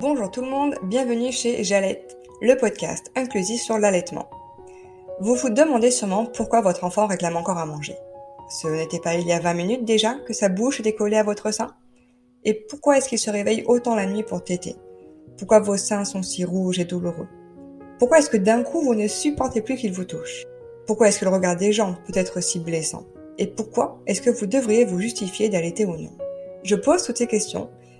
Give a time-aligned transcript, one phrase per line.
[0.00, 4.30] Bonjour tout le monde, bienvenue chez Jalette, le podcast inclusif sur l'allaitement.
[5.18, 7.96] Vous vous demandez sûrement pourquoi votre enfant réclame encore à manger.
[8.48, 11.52] Ce n'était pas il y a 20 minutes déjà que sa bouche collée à votre
[11.52, 11.74] sein?
[12.44, 14.76] Et pourquoi est-ce qu'il se réveille autant la nuit pour téter?
[15.36, 17.26] Pourquoi vos seins sont si rouges et douloureux?
[17.98, 20.44] Pourquoi est-ce que d'un coup vous ne supportez plus qu'il vous touche?
[20.86, 23.04] Pourquoi est-ce que le regard des gens peut être si blessant?
[23.36, 26.16] Et pourquoi est-ce que vous devriez vous justifier d'allaiter ou non?
[26.62, 27.68] Je pose toutes ces questions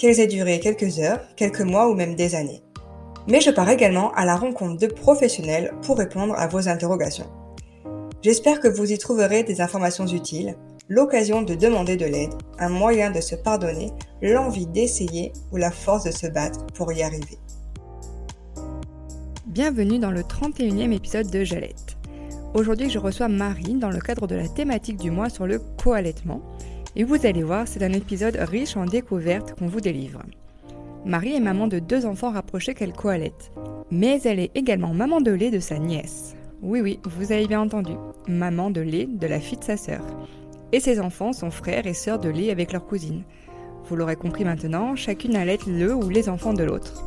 [0.00, 2.62] qu'elles aient duré quelques heures, quelques mois ou même des années.
[3.28, 7.26] Mais je pars également à la rencontre de professionnels pour répondre à vos interrogations.
[8.22, 10.56] J'espère que vous y trouverez des informations utiles,
[10.88, 16.04] l'occasion de demander de l'aide, un moyen de se pardonner, l'envie d'essayer ou la force
[16.04, 17.38] de se battre pour y arriver.
[19.48, 21.98] Bienvenue dans le 31e épisode de Jalette.
[22.54, 26.40] Aujourd'hui, je reçois Marie dans le cadre de la thématique du mois sur le co-allaitement
[26.96, 30.22] et vous allez voir, c'est un épisode riche en découvertes qu'on vous délivre.
[31.04, 33.52] Marie est maman de deux enfants rapprochés qu'elle coalette.
[33.90, 36.36] Mais elle est également maman de lait de sa nièce.
[36.62, 37.92] Oui, oui, vous avez bien entendu.
[38.28, 40.02] Maman de lait de la fille de sa sœur.
[40.72, 43.22] Et ses enfants sont frères et sœurs de lait avec leur cousine.
[43.88, 47.04] Vous l'aurez compris maintenant, chacune allait le ou les enfants de l'autre.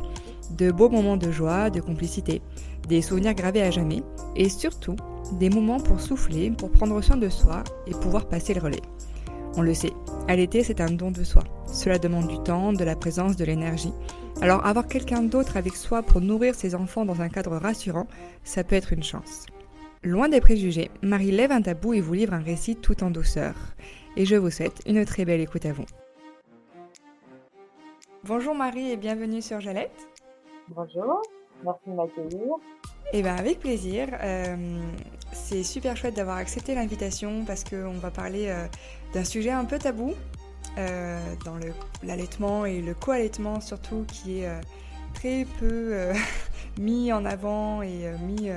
[0.58, 2.42] De beaux moments de joie, de complicité,
[2.88, 4.02] des souvenirs gravés à jamais,
[4.36, 4.96] et surtout,
[5.38, 8.82] des moments pour souffler, pour prendre soin de soi et pouvoir passer le relais.
[9.56, 9.92] On le sait,
[10.26, 11.44] allaiter c'est un don de soi.
[11.66, 13.92] Cela demande du temps, de la présence, de l'énergie.
[14.40, 18.08] Alors avoir quelqu'un d'autre avec soi pour nourrir ses enfants dans un cadre rassurant,
[18.42, 19.46] ça peut être une chance.
[20.02, 23.54] Loin des préjugés, Marie lève un tabou et vous livre un récit tout en douceur.
[24.16, 25.86] Et je vous souhaite une très belle écoute à vous.
[28.24, 30.08] Bonjour Marie et bienvenue sur Jalette.
[30.68, 31.22] Bonjour,
[31.62, 32.56] merci de m'accueillir.
[33.12, 34.08] Eh bien avec plaisir.
[34.22, 34.56] Euh,
[35.32, 38.66] c'est super chouette d'avoir accepté l'invitation parce qu'on va parler euh,
[39.12, 40.14] d'un sujet un peu tabou
[40.78, 41.56] euh, dans
[42.02, 44.48] l'allaitement et le co-allaitement surtout qui est
[45.12, 46.12] très peu
[46.78, 48.50] mis en avant et mis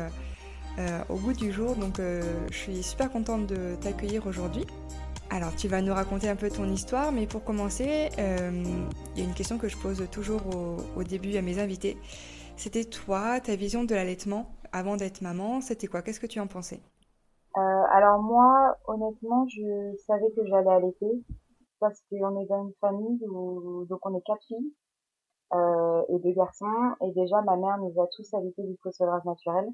[1.10, 1.76] au bout du jour.
[1.76, 4.66] Donc je suis super contente de t'accueillir aujourd'hui.
[5.30, 9.24] Alors tu vas nous raconter un peu ton histoire, mais pour commencer, il y a
[9.24, 10.42] une question que je pose toujours
[10.96, 11.98] au début à mes invités.
[12.58, 16.02] C'était toi, ta vision de l'allaitement avant d'être maman, c'était quoi?
[16.02, 16.82] Qu'est-ce que tu en pensais?
[17.56, 21.24] Euh, Alors moi, honnêtement, je savais que j'allais allaiter
[21.80, 24.74] parce qu'on est dans une famille où donc on est quatre filles
[25.54, 29.70] euh, et deux garçons et déjà ma mère nous a tous allaité du sevrage naturel.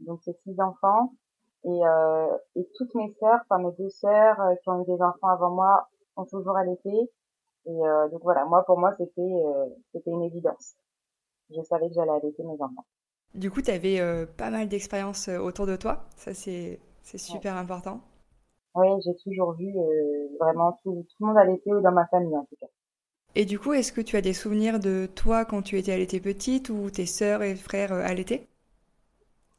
[0.00, 1.14] Donc c'est six enfants
[1.64, 5.00] et, euh, et toutes mes sœurs, enfin mes deux sœurs euh, qui ont eu des
[5.02, 7.10] enfants avant moi, ont toujours allaité.
[7.64, 10.76] Et euh, donc voilà, moi pour moi c'était euh, c'était une évidence
[11.50, 12.84] je savais que j'allais allaiter mes enfants.
[13.34, 16.04] Du coup, tu avais euh, pas mal d'expériences euh, autour de toi.
[16.16, 18.00] Ça, c'est super important.
[18.74, 22.44] Oui, j'ai toujours vu euh, vraiment tout, tout, le monde allaiter dans ma famille, en
[22.44, 22.66] tout cas.
[23.34, 26.20] Et du coup, est-ce que tu as des souvenirs de toi quand tu étais allaitée
[26.20, 28.46] petite ou tes sœurs et frères allaitaient?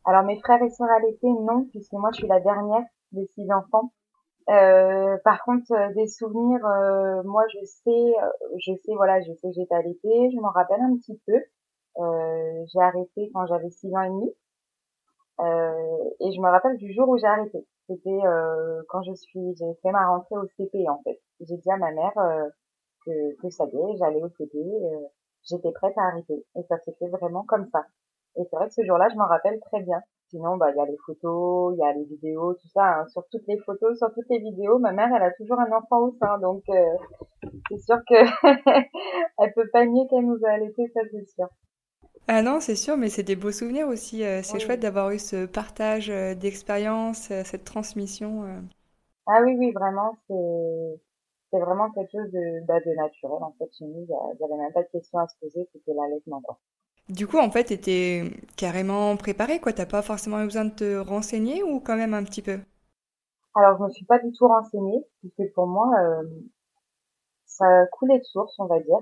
[0.06, 3.52] Alors, mes frères et sœurs allaitaient, non, puisque moi, je suis la dernière des six
[3.52, 3.92] enfants.
[4.50, 8.14] Euh, par contre, des souvenirs, euh, moi je sais,
[8.66, 11.38] je sais, voilà, je sais que j'étais allaitée, je m'en rappelle un petit peu.
[12.00, 14.36] Euh, j'ai arrêté quand j'avais 6 ans et demi.
[15.40, 17.66] Euh, et je me rappelle du jour où j'ai arrêté.
[17.88, 21.20] C'était euh, quand je suis, j'ai fait ma rentrée au CP en fait.
[21.42, 22.14] J'ai dit à ma mère
[23.06, 24.58] que, que ça y est, j'allais au CP,
[25.50, 26.46] j'étais prête à arrêter.
[26.56, 27.86] Et ça s'est fait vraiment comme ça.
[28.36, 30.02] Et c'est vrai que ce jour-là, je m'en rappelle très bien.
[30.30, 33.00] Sinon, bah, il y a les photos, il y a les vidéos, tout ça.
[33.00, 33.08] Hein.
[33.08, 36.02] Sur toutes les photos, sur toutes les vidéos, ma mère, elle a toujours un enfant
[36.02, 36.38] au sein.
[36.40, 36.64] Donc,
[37.70, 38.16] c'est sûr que
[39.40, 41.48] elle peut pas nier qu'elle nous a allaités, ça c'est sûr.
[42.28, 44.24] Ah non, c'est sûr, mais c'est des beaux souvenirs aussi.
[44.24, 48.46] Euh, c'est chouette d'avoir eu ce partage euh, d'expérience, euh, cette transmission.
[49.28, 51.00] Ah oui, oui, vraiment, c'est
[51.52, 53.42] c'est vraiment quelque chose de, bah, de naturel.
[53.44, 55.94] En fait, chez nous, il n'y avait même pas de questions à se poser, c'était
[55.94, 56.42] l'allaitement.
[57.10, 58.24] Du coup, en fait, tu étais
[58.56, 59.74] carrément préparée, quoi.
[59.74, 62.60] T'as pas forcément eu besoin de te renseigner ou quand même un petit peu?
[63.56, 65.90] Alors, je me suis pas du tout renseignée, puisque pour moi,
[67.48, 69.00] ça coulait de source, on va dire.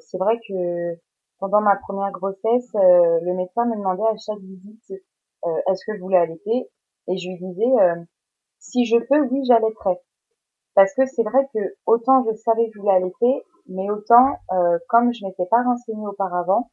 [0.00, 0.98] c'est vrai que
[1.44, 5.02] pendant ma première grossesse, euh, le médecin me demandait à chaque visite
[5.44, 6.70] euh, est-ce que je voulais allaiter?
[7.06, 7.96] Et je lui disais euh,
[8.60, 9.98] si je peux, oui, j'allaiterai.
[10.74, 14.38] Parce que c'est vrai que autant je savais que je voulais allaiter, mais autant
[14.88, 16.70] comme je m'étais pas renseignée auparavant,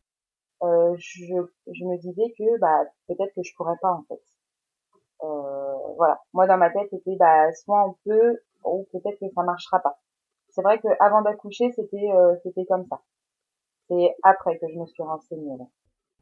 [0.62, 4.22] je, me disais que bah peut-être que je pourrais pas en fait.
[5.24, 9.44] Euh, voilà, moi dans ma tête c'était bah soit on peut ou peut-être que ça
[9.44, 10.00] marchera pas.
[10.50, 12.10] C'est vrai que avant d'accoucher c'était
[12.44, 13.02] c'était comme ça.
[13.92, 15.56] C'est après que je me suis renseignée.
[15.60, 15.66] Là.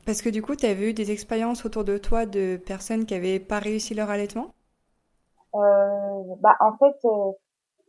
[0.05, 3.13] Parce que du coup, tu avais eu des expériences autour de toi de personnes qui
[3.15, 4.53] avaient pas réussi leur allaitement?
[5.55, 7.31] Euh, Bah en fait, euh,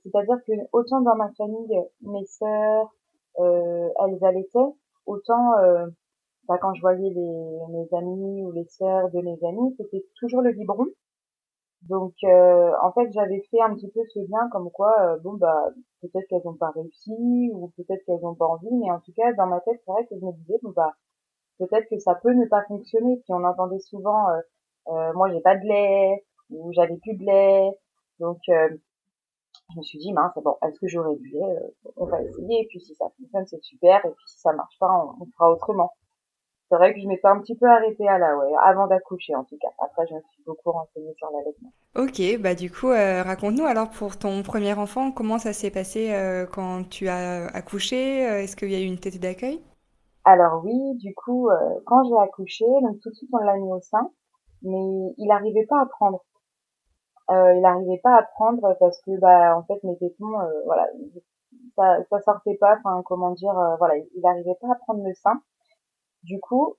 [0.04, 2.94] c'est-à-dire que autant dans ma famille, mes sœurs,
[3.40, 4.72] euh, elles allaitaient,
[5.06, 5.86] autant euh,
[6.48, 10.42] bah, quand je voyais les, mes amis ou les sœurs de mes amis, c'était toujours
[10.42, 10.86] le biberon.
[11.82, 15.34] Donc euh, en fait j'avais fait un petit peu ce lien comme quoi euh, bon
[15.34, 15.64] bah
[16.02, 19.32] peut-être qu'elles n'ont pas réussi ou peut-être qu'elles n'ont pas envie mais en tout cas
[19.32, 20.94] dans ma tête c'est vrai que je me disais bon bah
[21.58, 23.16] peut-être que ça peut ne pas fonctionner.
[23.24, 24.40] Puis on entendait souvent euh,
[24.88, 27.70] euh moi j'ai pas de lait ou j'avais plus de lait.
[28.18, 28.68] Donc euh,
[29.72, 31.56] je me suis dit mince bon est-ce que j'aurais du lait
[31.96, 32.62] on va essayer.
[32.62, 34.04] Et puis si ça fonctionne c'est super.
[34.04, 35.92] Et puis si ça marche pas on, on fera autrement
[36.70, 39.42] c'est vrai que je m'étais un petit peu arrêtée à là, ouais, avant d'accoucher en
[39.44, 39.68] tout cas.
[39.84, 41.72] Après, je me suis beaucoup renseignée sur l'allaitement.
[41.96, 46.14] Ok, bah du coup, euh, raconte-nous alors pour ton premier enfant, comment ça s'est passé
[46.14, 48.20] euh, quand tu as accouché?
[48.20, 49.60] Est-ce qu'il y a eu une tête d'accueil?
[50.24, 51.56] Alors oui, du coup, euh,
[51.86, 54.10] quand j'ai accouché, donc tout de suite on l'a mis au sein,
[54.62, 56.22] mais il n'arrivait pas à prendre.
[57.30, 60.86] Euh, il n'arrivait pas à prendre parce que bah en fait mes tétons, euh, voilà,
[61.76, 62.76] ça, ça sortait pas.
[62.78, 65.40] Enfin, comment dire, euh, voilà, il n'arrivait pas à prendre le sein.
[66.22, 66.76] Du coup,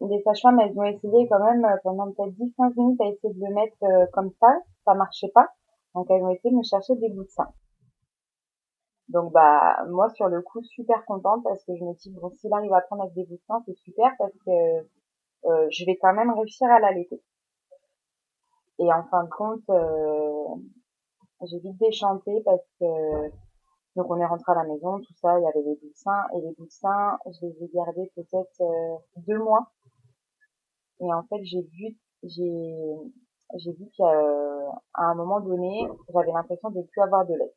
[0.00, 3.40] les sages-femmes, elles ont essayé quand même euh, pendant peut-être 10-15 minutes à essayer de
[3.40, 4.58] le mettre euh, comme ça.
[4.84, 5.48] Ça marchait pas.
[5.94, 7.48] Donc elles ont essayé de me chercher des bouts de sein.
[9.08, 12.52] Donc bah moi sur le coup super contente parce que je me dis bon s'il
[12.52, 15.96] arrive à prendre avec des bouts de sein c'est super parce que euh, je vais
[15.96, 17.22] quand même réussir à l'allaiter.
[18.78, 19.60] Et en fin de compte
[21.46, 23.30] j'ai vite déchanté parce que
[23.96, 25.96] donc on est rentré à la maison, tout ça, il y avait des bouts de
[25.96, 29.70] seins et les bouts de seins, je les ai gardés peut-être euh, deux mois.
[31.00, 32.74] Et en fait, j'ai vu, j'ai,
[33.56, 34.10] j'ai vu qu'à
[34.94, 37.54] à un moment donné, j'avais l'impression de plus avoir de lait.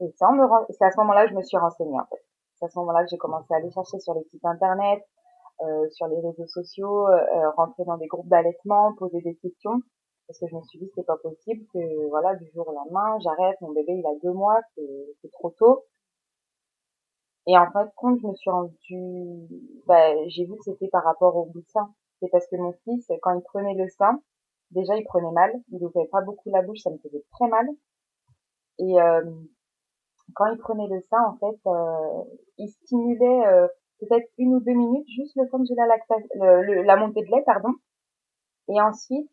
[0.00, 2.22] Et ça, me c'est à ce moment-là que je me suis renseignée en fait.
[2.56, 5.02] C'est à ce moment-là que j'ai commencé à aller chercher sur les sites internet,
[5.62, 9.80] euh, sur les réseaux sociaux, euh, rentrer dans des groupes d'allaitement, poser des questions
[10.28, 13.18] parce que je me suis dit c'est pas possible que voilà du jour au lendemain
[13.20, 15.86] j'arrête mon bébé il a deux mois c'est trop tôt.
[17.46, 19.48] Et en fait quand je me suis rendue
[19.86, 21.92] bah, j'ai vu que c'était par rapport au bout de sein.
[22.20, 24.22] C'est parce que mon fils quand il prenait le sein
[24.70, 25.52] déjà il prenait mal.
[25.72, 27.66] Il ouvrait pas beaucoup la bouche ça me faisait très mal.
[28.78, 29.24] Et euh,
[30.34, 32.24] quand il prenait le sein en fait euh,
[32.58, 33.66] il stimulait euh,
[34.00, 35.86] peut-être une ou deux minutes juste le temps que j'ai la
[36.84, 37.70] la montée de lait pardon.
[38.68, 39.30] Et ensuite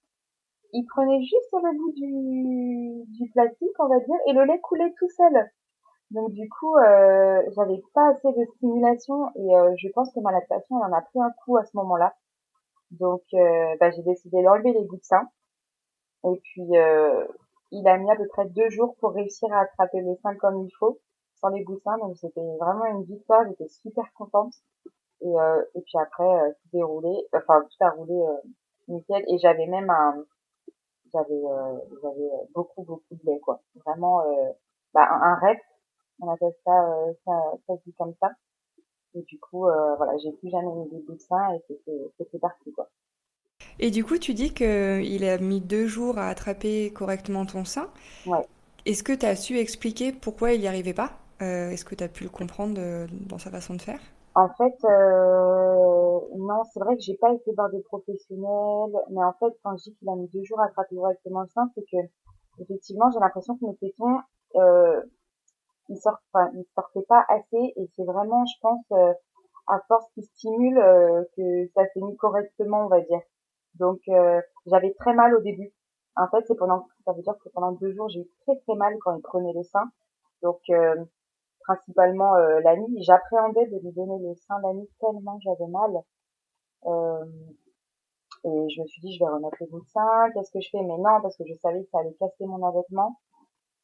[0.75, 4.94] il prenait juste le bout du, du plastique, on va dire, et le lait coulait
[5.00, 5.50] tout seul.
[6.12, 10.33] Donc du coup, euh, j'avais pas assez de stimulation et euh, je pense que ma
[10.33, 12.13] lactation, elle en a pris un coup à ce moment-là.
[12.92, 15.30] Donc euh, bah, j'ai décidé d'enlever les bouts de sein.
[16.25, 17.25] Et puis euh,
[17.71, 20.62] il a mis à peu près deux jours pour réussir à attraper le sein comme
[20.62, 21.00] il faut,
[21.39, 21.98] sans les bouts de sein.
[22.00, 24.54] Donc c'était vraiment une victoire, j'étais super contente.
[25.21, 25.33] Et,
[25.75, 28.21] et puis après, tout est roulé, enfin tout a roulé
[28.89, 29.24] nickel.
[29.28, 30.24] Et j'avais même un,
[31.15, 33.62] j'avais euh, j'avais beaucoup beaucoup de lait quoi.
[33.85, 34.51] Vraiment euh,
[34.94, 35.57] bah, un, un rep
[36.19, 37.31] on appelle ça euh, ça
[37.66, 38.30] ça dit comme ça.
[39.16, 42.01] Et du coup euh, voilà j'ai plus jamais mis des bouts de sein et c'était
[42.18, 42.90] c'était parti quoi.
[43.80, 47.63] Et du coup tu dis que il a mis deux jours à attraper correctement ton
[47.66, 47.90] sein.
[48.25, 48.45] Ouais.
[48.85, 51.11] Est-ce que tu as su expliquer pourquoi il n'y arrivait pas?
[51.42, 53.99] Euh, est-ce que tu as pu le comprendre dans sa façon de faire?
[54.35, 59.33] En fait, euh, non, c'est vrai que j'ai pas été voir des professionnels, mais en
[59.39, 61.85] fait, quand je dis qu'il a mis deux jours à attraper correctement le sein, c'est
[61.89, 61.97] que
[62.59, 64.19] effectivement, j'ai l'impression que mes tétons,
[64.56, 65.01] euh,
[65.89, 66.21] ils sortent,
[66.54, 69.13] ils sortaient pas assez, et c'est vraiment, je pense, euh,
[69.68, 73.21] à force qu'ils stimulent, euh, que ça s'est mis correctement, on va dire.
[73.75, 75.71] Donc, euh, j'avais très mal au début.
[76.18, 78.75] En fait, c'est pendant, ça veut dire que pendant deux jours, j'ai eu très très
[78.75, 79.92] mal quand il prenait le sein.
[80.42, 80.95] Donc, euh,
[81.68, 83.04] principalement euh, la nuit.
[83.04, 86.02] J'appréhendais de lui donner le sein la nuit tellement j'avais mal.
[86.86, 87.26] Euh,
[88.44, 90.69] et je me suis dit, je vais remettre les bouts de sein, qu'est-ce que je
[90.69, 90.81] fais?
[90.81, 93.18] Mais non, parce que je savais que ça allait casser mon allaitement.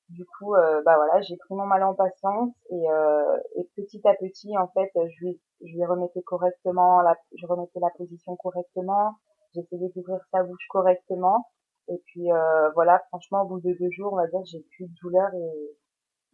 [0.10, 4.02] Du coup, euh, bah voilà, j'ai pris mon mal en patience et, euh, et, petit
[4.06, 8.36] à petit, en fait, je lui, je lui remettais correctement, la, je remettais la position
[8.36, 9.16] correctement,
[9.56, 11.48] j'essayais d'ouvrir sa bouche correctement.
[11.88, 14.88] Et puis euh, voilà, franchement, au bout de deux jours, on va dire, j'ai plus
[14.88, 15.78] de douleur et,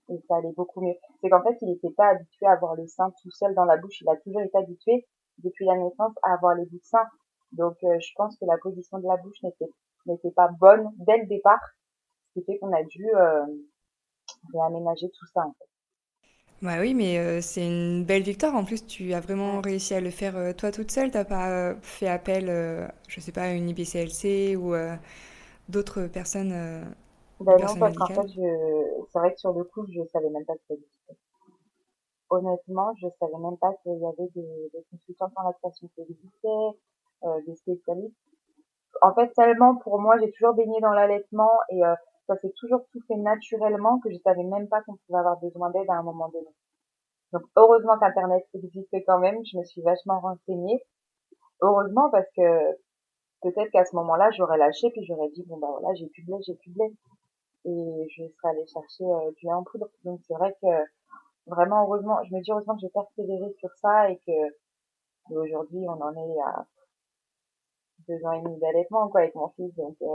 [0.10, 0.96] et ça allait beaucoup mieux.
[1.22, 3.78] C'est qu'en fait, il n'était pas habitué à avoir le sein tout seul dans la
[3.78, 4.02] bouche.
[4.02, 5.06] Il a toujours été habitué,
[5.44, 7.06] depuis la naissance, à avoir les bouts de sein.
[7.52, 9.72] Donc, euh, je pense que la position de la bouche n'était
[10.06, 11.60] n'était pas bonne dès le départ,
[12.28, 13.46] ce qui fait qu'on a dû euh,
[14.54, 15.42] réaménager tout ça.
[15.42, 15.66] En fait.
[16.62, 18.56] Bah oui, mais euh, c'est une belle victoire.
[18.56, 21.12] En plus, tu as vraiment réussi à le faire toi toute seule.
[21.12, 24.74] T'as pas fait appel, je sais pas, à une IBCLC ou
[25.70, 26.54] d'autres personnes,
[27.40, 30.30] des Ben non, parce qu'en fait, je, c'est vrai que sur le coup, je savais
[30.30, 31.18] même pas que ça existait.
[32.30, 36.78] Honnêtement, je savais même pas qu'il y avait des, des consultants en lactation qui existaient,
[37.24, 38.16] euh, des spécialistes.
[39.02, 41.96] En fait, tellement pour moi, j'ai toujours baigné dans l'allaitement et euh,
[42.28, 45.70] ça s'est toujours tout fait naturellement que je savais même pas qu'on pouvait avoir besoin
[45.72, 46.50] d'aide à un moment donné.
[47.34, 50.82] Donc heureusement qu'Internet existe quand même, je me suis vachement renseignée.
[51.62, 52.76] Heureusement parce que
[53.42, 56.32] peut-être qu'à ce moment-là, j'aurais lâché puis j'aurais dit bon bah voilà, j'ai plus de
[56.32, 56.94] lait, j'ai plus de lait
[57.68, 59.88] et je serais allée chercher euh, du lait en poudre.
[60.04, 60.68] Donc c'est vrai que
[61.46, 66.02] vraiment heureusement, je me dis heureusement que j'ai persévéré sur ça et que aujourd'hui on
[66.02, 66.66] en est à
[68.08, 69.74] deux ans et demi d'allaitement quoi avec mon fils.
[69.76, 70.08] Donc euh,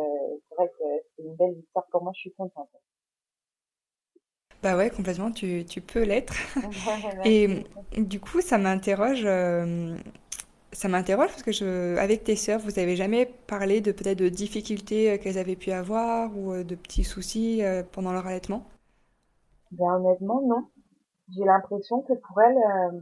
[0.49, 0.85] c'est vrai que
[1.17, 2.71] c'est une belle victoire pour moi, je suis contente.
[4.63, 6.35] Bah ouais, complètement, tu, tu peux l'être.
[7.25, 7.65] Et
[7.97, 9.97] du coup, ça m'interroge, euh,
[10.73, 14.29] ça m'interroge parce que je, avec tes sœurs, vous avez jamais parlé de peut-être de
[14.29, 18.67] difficultés euh, qu'elles avaient pu avoir ou euh, de petits soucis euh, pendant leur allaitement?
[19.73, 20.69] Bien honnêtement, non.
[21.31, 23.01] J'ai l'impression que pour elle, euh,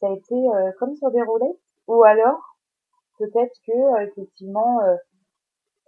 [0.00, 1.58] ça a été euh, comme sur des roulettes.
[1.88, 2.58] Ou alors,
[3.18, 4.80] peut-être que euh, effectivement,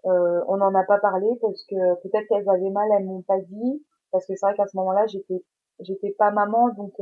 [0.05, 3.85] on n'en a pas parlé parce que peut-être qu'elles avaient mal, elles m'ont pas dit.
[4.11, 5.43] Parce que c'est vrai qu'à ce moment-là, j'étais,
[5.81, 6.93] j'étais pas maman, donc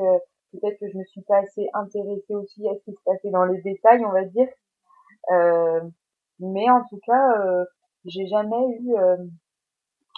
[0.52, 3.44] peut-être que je me suis pas assez intéressée aussi à ce qui se passait dans
[3.44, 4.48] les détails, on va dire.
[5.32, 5.80] Euh,
[6.40, 7.64] mais en tout cas, euh,
[8.06, 9.16] j'ai jamais eu euh,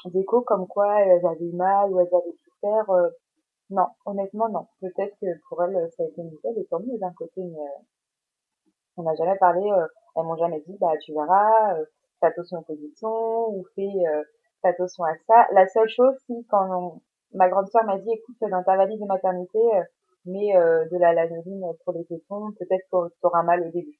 [0.04, 2.88] d'écho comme quoi elles avaient mal ou elles avaient souffert.
[2.90, 3.08] euh,
[3.70, 4.68] non, honnêtement, non.
[4.80, 7.82] Peut-être que pour elles, ça a été nickel et tant mieux d'un côté, mais euh,
[8.96, 9.86] on n'a jamais parlé, euh,
[10.16, 11.76] elles m'ont jamais dit, bah tu verras,
[12.20, 13.88] fais attention aux positions ou fais,
[14.62, 15.46] fais attention à ça.
[15.52, 17.00] La seule chose, si quand on-
[17.34, 19.58] ma grande sœur m'a dit, écoute, dans ta valise de maternité,
[20.24, 23.98] mets euh, de la lanoline pour les tétons, peut-être que tu auras mal au début.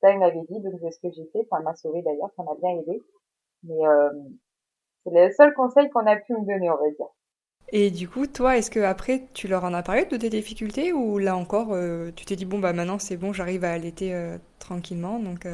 [0.00, 2.42] Ça, il m'avait dit, donc c'est ce que j'ai fait, ça m'a sauvé d'ailleurs, ça
[2.42, 3.00] m'a bien aidé.
[3.62, 4.10] Mais euh,
[5.04, 7.06] c'est le seul conseil qu'on a pu me donner, on va dire.
[7.68, 10.92] Et du coup, toi, est-ce que après tu leur en as parlé de tes difficultés
[10.92, 14.12] ou là encore, euh, tu t'es dit bon bah maintenant c'est bon, j'arrive à allaiter
[14.58, 15.46] tranquillement, donc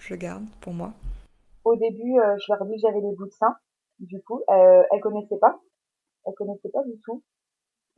[0.00, 0.92] je garde pour moi?
[1.64, 3.56] Au début, je leur dis que j'avais les bouts de seins.
[4.00, 5.58] Du coup, euh, elles connaissaient pas,
[6.24, 7.22] elles connaissaient pas du tout.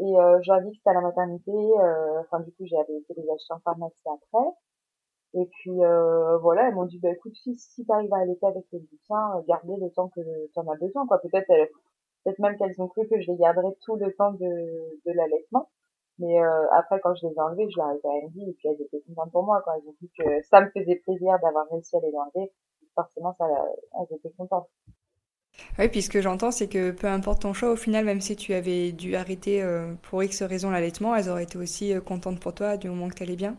[0.01, 1.53] Et euh, je leur dit que c'était à la maternité.
[1.53, 4.49] euh, Enfin, du coup, j'avais été les acheter en pharmacie après.
[5.35, 8.65] Et puis euh, voilà, elles m'ont dit bah écoute, si si t'arrives à allaiter avec
[8.73, 10.21] les seins, euh, garde-les le temps que
[10.55, 11.19] t'en as besoin, quoi.
[11.21, 11.69] Peut-être elles-
[12.25, 14.41] peut-être même qu'elles ont cru que je les garderais tout le temps de
[15.07, 15.71] de l'allaitement.
[16.19, 18.55] Mais euh, après, quand je les ai enlevés, je leur ai quand même dit, et
[18.55, 21.39] puis elles étaient contentes pour moi, quand elles ont vu que ça me faisait plaisir
[21.43, 22.53] d'avoir réussi à les enlever.
[22.97, 23.47] Forcément, ça,
[24.01, 24.69] elles étaient contentes.
[25.79, 28.37] Oui, puis ce que j'entends, c'est que peu importe ton choix, au final, même si
[28.37, 32.41] tu avais dû arrêter euh, pour X raison l'allaitement, elles auraient été aussi euh, contentes
[32.41, 33.57] pour toi du moment que t'allais bien.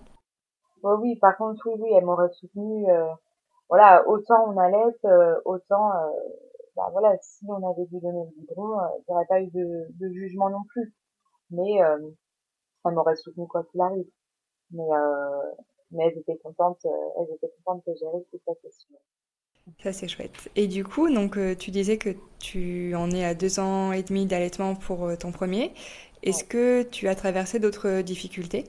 [0.83, 2.89] Ouais, oui, par contre, oui, oui, elles m'auraient soutenu.
[2.91, 3.07] Euh,
[3.69, 6.09] voilà, autant on allait, euh, autant, euh,
[6.75, 9.87] bah voilà, si on avait dû donner le biberon, euh, il n'y pas eu de,
[9.99, 10.93] de jugement non plus.
[11.51, 11.75] Mais
[12.85, 14.07] elles m'auraient soutenu quoi qu'il arrive.
[14.71, 14.83] Mais
[15.91, 16.85] mais elles étaient contentes,
[17.17, 18.95] elles étaient contentes que j'ai réussi cette question.
[19.83, 20.49] Ça, c'est chouette.
[20.55, 24.03] Et du coup, donc, euh, tu disais que tu en es à deux ans et
[24.03, 25.73] demi d'allaitement pour euh, ton premier.
[26.23, 28.65] Est-ce que tu as traversé d'autres difficultés?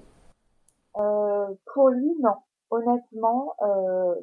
[0.96, 2.34] Euh, pour lui, non.
[2.70, 4.14] Honnêtement, euh,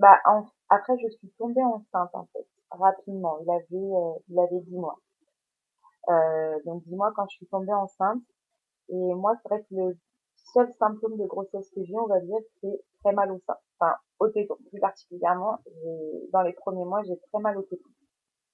[0.00, 3.38] bah en- après je suis tombée enceinte en fait rapidement.
[3.42, 4.98] Il avait euh, il avait dix mois.
[6.10, 8.20] Euh, donc dix mois quand je suis tombée enceinte.
[8.90, 9.98] Et moi, c'est vrai que le
[10.54, 13.56] seul symptôme de grossesse que j'ai, on va dire, c'est très mal au sein.
[13.80, 15.58] Enfin, au téton, plus particulièrement.
[16.32, 17.88] Dans les premiers mois, j'ai très mal au téton.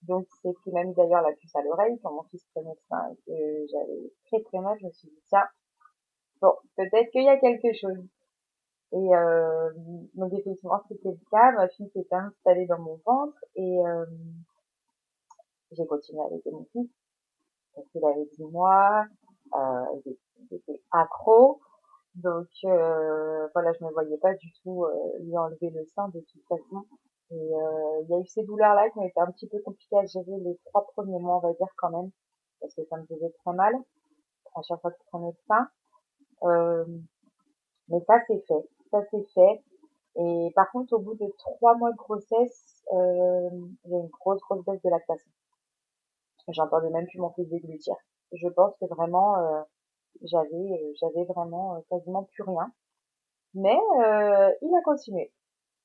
[0.02, 2.76] Donc, c'est ce qui m'a mis d'ailleurs la puce à l'oreille quand mon fils prenait
[2.88, 4.78] sein et que j'avais très très mal.
[4.80, 5.47] Je me suis dit, tiens,
[6.40, 8.04] bon, peut-être qu'il y a quelque chose.
[8.92, 9.71] Et euh,
[10.14, 11.52] donc, effectivement, c'était le cas.
[11.52, 14.06] Ma fille s'était installée dans mon ventre et euh,
[15.73, 16.88] j'ai continué allaiter mon fils.
[17.75, 19.06] Donc, il avait 10 mois.
[19.54, 20.12] Euh,
[20.50, 21.61] j'étais accro.
[22.17, 26.21] Donc euh, voilà, je me voyais pas du tout euh, lui enlever le sein de
[26.21, 26.87] toute façon.
[27.31, 29.99] Et euh, il y a eu ces douleurs-là qui ont été un petit peu compliquées
[29.99, 32.11] à gérer les trois premiers mois, on va dire quand même,
[32.61, 33.75] parce que ça me faisait très mal
[34.55, 35.69] à chaque fois que je prenais le sein.
[36.45, 36.85] Euh,
[37.89, 39.63] mais ça c'est fait, ça c'est fait.
[40.19, 43.51] Et par contre, au bout de trois mois de grossesse, euh,
[43.85, 45.31] j'ai une grosse grosse baisse de lactation.
[46.49, 47.95] J'entendais même plus mon fils déglutir.
[48.33, 49.63] Je pense que vraiment euh,
[50.23, 52.73] j'avais euh, j'avais vraiment euh, quasiment plus rien.
[53.55, 55.33] Mais euh, il a continué.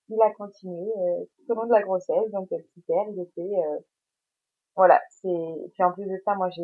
[0.10, 3.80] Il a continué euh, tout au long de la grossesse, donc super, il était, euh,
[4.76, 5.30] voilà, c'est
[5.74, 6.64] puis en plus de ça, moi j'ai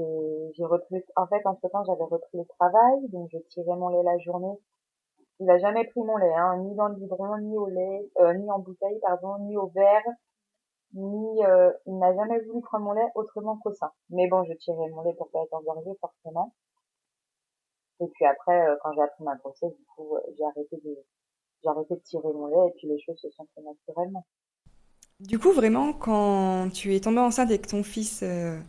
[0.53, 4.03] j'ai repris en fait entre temps j'avais repris le travail, donc je tirais mon lait
[4.03, 4.57] la journée.
[5.39, 8.33] Il a jamais pris mon lait, hein, ni dans le biberon, ni au lait, euh,
[8.35, 10.03] ni en bouteille, pardon, ni au verre,
[10.93, 11.39] ni
[11.85, 13.91] il n'a jamais voulu prendre mon lait autrement qu'au sein.
[14.09, 16.53] Mais bon, je tirais mon lait pour pas être en danger forcément.
[17.99, 20.97] Et puis après, euh, quand j'ai appris ma grossesse, du coup, j'ai arrêté de
[21.63, 24.25] j'ai arrêté de tirer mon lait et puis les choses se sont fait naturellement.
[25.19, 28.59] Du coup, vraiment, quand tu es tombée enceinte et que ton fils euh,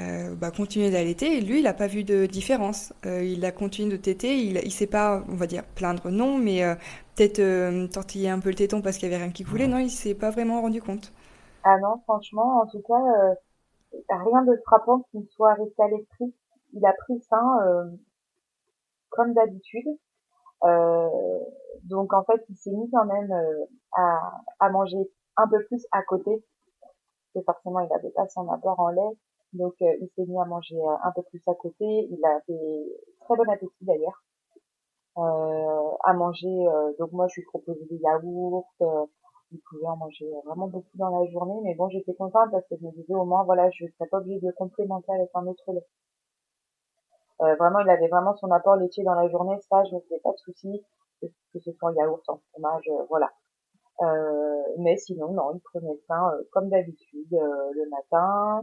[0.00, 2.94] euh, bah, continuait d'allaiter, lui, il n'a pas vu de différence.
[3.04, 6.38] Euh, il a continué de téter, il ne s'est pas, on va dire, plaindre, non,
[6.38, 6.74] mais euh,
[7.14, 9.78] peut-être euh, tortiller un peu le téton parce qu'il n'y avait rien qui coulait, non,
[9.78, 11.12] il s'est pas vraiment rendu compte.
[11.64, 13.34] Ah non, franchement, en tout cas, euh,
[14.08, 16.32] rien de frappant qui me soit resté à l'esprit.
[16.72, 17.84] Il a pris ça euh,
[19.10, 19.88] comme d'habitude.
[20.64, 21.38] Euh,
[21.84, 23.66] donc en fait, il s'est mis quand même euh,
[24.60, 26.44] à, manger un peu plus à côté.
[26.80, 29.16] Parce que forcément, il avait pas son apport en lait.
[29.52, 31.84] Donc euh, il s'est mis à manger un peu plus à côté.
[32.10, 32.84] Il avait
[33.20, 34.22] très bon appétit d'ailleurs.
[35.16, 36.66] À manger,
[37.00, 38.72] donc moi je lui proposais des yaourts,
[39.50, 42.76] il pouvait en manger vraiment beaucoup dans la journée, mais bon j'étais contente parce que
[42.76, 45.72] je me disais au moins voilà je serais pas obligée de complémenter avec un autre
[45.72, 45.84] lait.
[47.40, 50.20] Euh, vraiment, il avait vraiment son apport laitier dans la journée, ça, je me faisais
[50.20, 50.84] pas de soucis,
[51.20, 51.26] que,
[51.60, 53.30] ce soit yaourt, en fromage, euh, voilà.
[54.00, 58.62] Euh, mais sinon, non, il prenait ça euh, comme d'habitude, euh, le matin,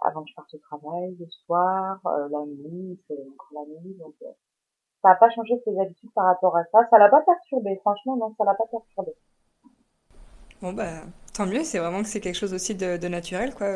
[0.00, 4.14] avant que je parte au travail, le soir, la nuit, encore la nuit, donc
[5.02, 6.86] ça n'a pas changé ses habitudes par rapport à ça.
[6.90, 9.12] Ça l'a pas perturbé, franchement, non, ça l'a pas perturbé.
[10.62, 11.02] Bon, bah,
[11.34, 13.66] tant mieux, c'est vraiment que c'est quelque chose aussi de, de naturel, quoi.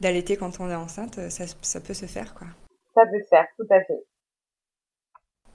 [0.00, 2.46] d'allaiter quand on est enceinte, ça, ça peut se faire, quoi.
[2.94, 4.04] Ça peut faire, tout à fait.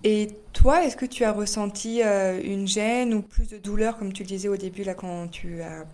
[0.03, 4.13] Et toi, est-ce que tu as ressenti euh, une gêne ou plus de douleur, comme
[4.13, 5.85] tu le disais au début, là, quand tu as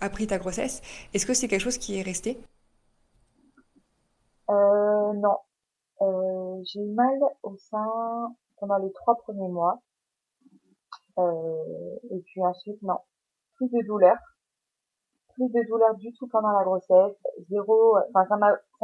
[0.00, 0.80] appris ta grossesse?
[1.12, 2.38] Est-ce que c'est quelque chose qui est resté?
[4.50, 5.36] Euh, non,
[6.02, 9.80] euh, j'ai eu mal au sein pendant les trois premiers mois,
[11.18, 12.98] et puis ensuite, non,
[13.56, 14.16] plus de douleur.
[15.34, 17.16] plus de douleur du tout pendant la grossesse,
[17.50, 18.36] zéro, enfin ça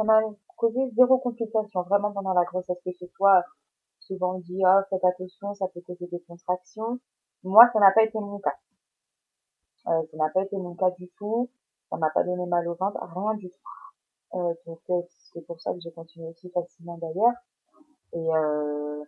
[0.03, 0.21] m'a
[0.59, 3.43] causé zéro complication vraiment pendant la grossesse que ce soit
[3.99, 6.99] souvent dit ah faites attention ça peut causer des contractions.
[7.43, 8.57] Moi ça n'a pas été mon cas,
[9.87, 11.49] euh, ça n'a pas été mon cas du tout,
[11.89, 14.37] ça m'a pas donné mal au ventre, rien du tout.
[14.37, 15.01] Euh, donc euh,
[15.33, 17.33] c'est pour ça que j'ai continué aussi facilement d'ailleurs
[18.13, 19.03] et euh,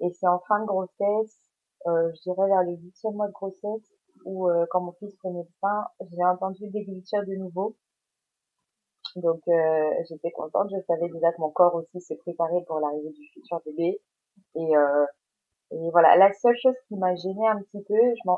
[0.00, 1.38] et c'est en fin de grossesse,
[1.86, 3.92] euh, je dirais vers le huitième mois de grossesse
[4.24, 7.76] où euh, quand mon fils prenait le sein, j'ai entendu déglutir de nouveau
[9.16, 13.10] Donc euh, j'étais contente, je savais déjà que mon corps aussi se préparait pour l'arrivée
[13.10, 14.00] du futur bébé.
[14.54, 15.06] Et, euh,
[15.72, 18.30] et voilà, la seule chose qui m'a gênée un petit peu, je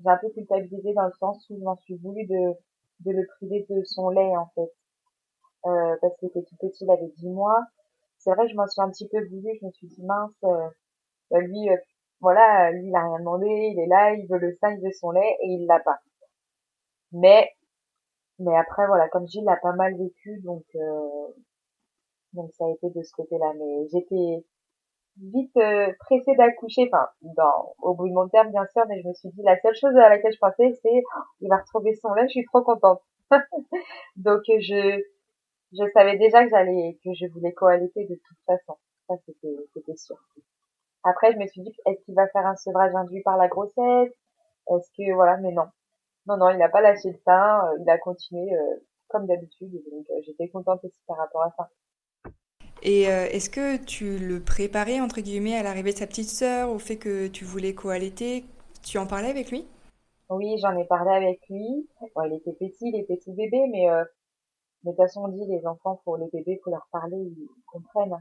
[0.00, 2.54] j'ai un peu culpabilisé dans le sens où je m'en suis voulu de,
[3.00, 4.72] de le priver de son lait en fait.
[5.66, 7.62] Euh, parce qu'il était tout petit, il avait 10 mois.
[8.18, 10.68] C'est vrai je m'en suis un petit peu voulu, je me suis dit mince, euh,
[11.30, 11.76] bah, lui, euh,
[12.20, 14.92] voilà, lui il a rien demandé, il est là, il veut le sein, il veut
[14.92, 15.98] son lait et il l'a pas.
[17.12, 17.50] Mais
[18.38, 21.28] mais après voilà, comme Gilles l'a pas mal vécu, donc euh,
[22.34, 23.52] Donc ça a été de ce côté-là.
[23.58, 24.44] Mais j'étais
[25.18, 29.08] vite euh, pressée d'accoucher, enfin, dans, au bout de mon terme bien sûr, mais je
[29.08, 31.94] me suis dit la seule chose à laquelle je pensais, c'est oh, il va retrouver
[31.94, 33.02] son lait, je suis trop contente.
[34.16, 35.02] Donc je
[35.72, 38.78] je savais déjà que j'allais que je voulais cohabiter de toute façon.
[39.08, 40.16] Ça c'était c'était sûr.
[41.04, 44.12] Après je me suis dit est-ce qu'il va faire un sevrage induit par la grossesse?
[44.70, 45.66] Est-ce que voilà, mais non.
[46.26, 48.76] Non non, il n'a pas lâché le sein, euh, il a continué euh,
[49.08, 51.68] comme d'habitude donc euh, j'étais contente aussi par rapport à ça.
[52.82, 56.70] Et euh, est-ce que tu le préparais, entre guillemets, à l'arrivée de sa petite sœur,
[56.70, 58.44] au fait que tu voulais co-allaiter?
[58.82, 59.66] Tu en parlais avec lui?
[60.28, 61.88] Oui, j'en ai parlé avec lui.
[62.14, 64.04] Bon, il était petit, il était tout bébé, mais, euh,
[64.82, 67.48] mais de toute façon, on dit, les enfants, pour les bébés, faut leur parler, ils
[67.66, 68.18] comprennent.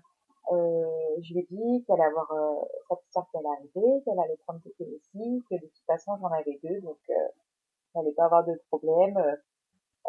[0.52, 0.86] Euh,
[1.22, 4.20] je lui ai dit qu'elle allait avoir euh, sa petite sœur qui allait arriver, qu'elle
[4.20, 7.14] allait prendre côté aussi, que de toute façon, j'en avais deux, donc euh,
[8.00, 9.18] n'allait pas avoir de problème.
[9.18, 9.36] Euh,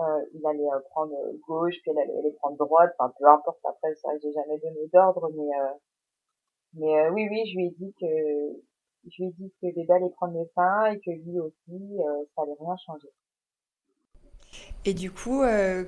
[0.00, 1.14] euh, il allait euh, prendre
[1.46, 3.58] gauche, puis elle allait, allait prendre droite, enfin peu importe.
[3.64, 5.72] Après, que j'ai jamais donné d'ordre, mais euh,
[6.74, 8.06] mais euh, oui, oui, je lui ai dit que
[9.08, 11.98] je lui ai dit que bébé allait prendre le sein et que lui aussi,
[12.34, 13.08] ça allait rien changer.
[14.84, 15.42] Et du coup,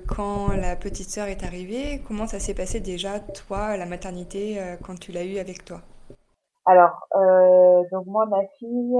[0.07, 4.99] quand la petite sœur est arrivée, comment ça s'est passé déjà, toi, la maternité, quand
[4.99, 5.81] tu l'as eue avec toi?
[6.65, 7.07] Alors,
[7.91, 8.97] donc moi, ma fille,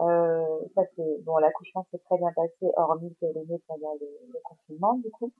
[0.00, 4.06] euh, ça c'est bon, l'accouchement s'est très bien passé, hormis qu'elle est née pendant le,
[4.32, 5.32] le confinement, du coup.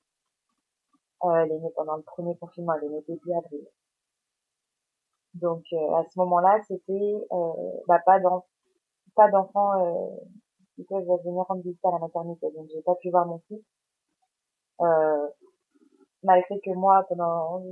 [1.24, 3.66] Euh, elle est née pendant le premier confinement, elle est née début avril.
[5.34, 7.52] Donc euh, à ce moment-là, c'était euh,
[7.88, 8.44] bah, pas d'en-
[9.16, 10.16] pas d'enfants euh,
[10.76, 12.50] qui peuvent venir rendre visite à la maternité.
[12.52, 13.62] Donc j'ai pas pu voir mon fils.
[14.80, 15.28] Euh,
[16.22, 17.62] malgré que moi, pendant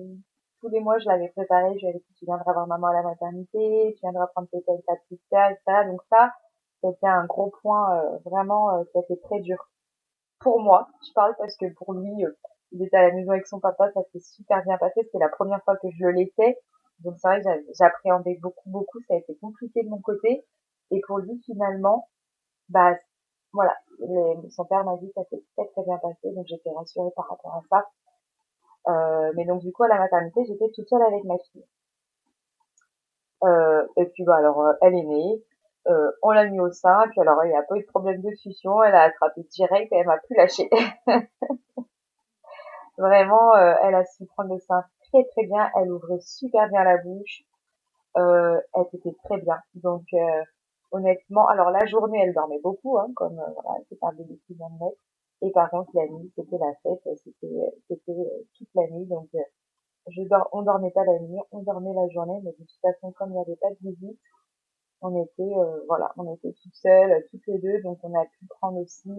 [0.60, 2.94] tous les mois, je l'avais préparé, je lui avais dit, tu viendras voir maman à
[2.94, 5.86] la maternité, tu viendras prendre tes avec ta petite etc.
[5.90, 6.32] Donc ça,
[6.80, 9.70] c'était un gros point, euh, vraiment, euh, ça très dur.
[10.40, 12.30] Pour moi, je parle parce que pour lui, euh,
[12.72, 15.28] il était à la maison avec son papa, ça s'est super bien passé, c'était la
[15.28, 16.58] première fois que je le laissais.
[17.00, 20.44] Donc c'est vrai que j'appréhendais beaucoup, beaucoup, ça a été compliqué de mon côté.
[20.90, 22.08] Et pour lui, finalement,
[22.68, 22.96] bah,
[23.52, 23.76] voilà,
[24.50, 27.28] son père m'a dit que ça s'est très très bien passé, donc j'étais rassurée par
[27.28, 29.30] rapport à ça.
[29.34, 31.66] Mais donc du coup à la maternité, j'étais toute seule avec ma fille.
[33.96, 35.44] Et puis bah alors elle est née,
[35.88, 38.20] euh, on l'a mis au sein, puis alors il y a pas eu de problème
[38.20, 40.68] de succion, elle a attrapé direct et elle m'a plus lâché.
[42.98, 46.84] Vraiment, euh, elle a su prendre le sein très très bien, elle ouvrait super bien
[46.84, 47.44] la bouche,
[48.18, 49.58] euh, elle était très bien.
[49.74, 50.04] Donc
[50.90, 54.68] honnêtement, alors la journée elle dormait beaucoup, hein, comme voilà, c'est un bébé qui vient
[54.68, 54.94] de.
[55.42, 57.48] Et par contre, la nuit, c'était la fête, c'était,
[57.88, 59.06] c'était toute la nuit.
[59.06, 59.28] Donc,
[60.08, 63.12] je dors, on dormait pas la nuit, on dormait la journée, mais de toute façon,
[63.12, 64.18] comme il n'y avait pas de visite,
[65.02, 68.46] on était, euh, voilà, on était toutes seules, toutes les deux, donc on a pu
[68.46, 69.10] prendre aussi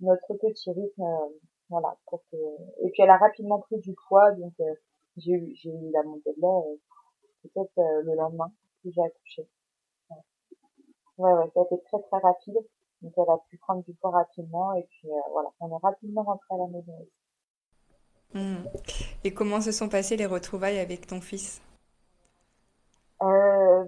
[0.00, 1.04] notre petit rythme,
[1.68, 2.36] voilà, pour que...
[2.84, 4.54] Et puis elle a rapidement pris du poids, donc
[5.16, 6.78] j'ai eu, j'ai eu la montée de lait
[7.42, 9.48] peut-être le lendemain que j'ai accouché.
[11.18, 12.58] Ouais, ouais, ça a été très très rapide.
[13.02, 16.22] Donc elle a pu prendre du poids rapidement et puis euh, voilà, on est rapidement
[16.22, 17.06] rentré à la maison.
[18.34, 18.64] Hmm.
[19.24, 21.60] Et comment se sont passées les retrouvailles avec ton fils?
[21.60, 21.71] euh,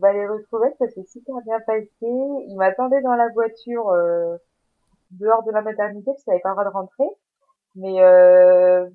[0.01, 1.89] bah, Les retrouvailles, ça s'est super bien passé.
[2.03, 4.37] Il m'attendait dans la voiture euh,
[5.13, 7.05] dehors de la maternité parce qu'il n'avait pas le droit de rentrer.
[7.77, 8.89] Mais euh,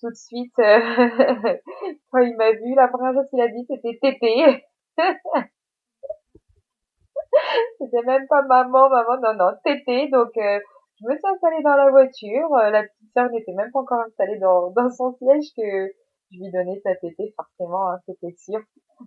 [0.00, 4.64] tout de suite, quand il m'a vu, la première chose qu'il a dit, c'était tété.
[7.78, 10.08] C'était même pas maman, maman, non, non, tété.
[10.08, 10.58] Donc, euh,
[11.00, 12.54] je me suis installée dans la voiture.
[12.54, 15.88] Euh, la petite sœur n'était même pas encore installée dans, dans son siège que
[16.30, 18.60] je lui donnais sa tétée, forcément, hein, c'était sûr.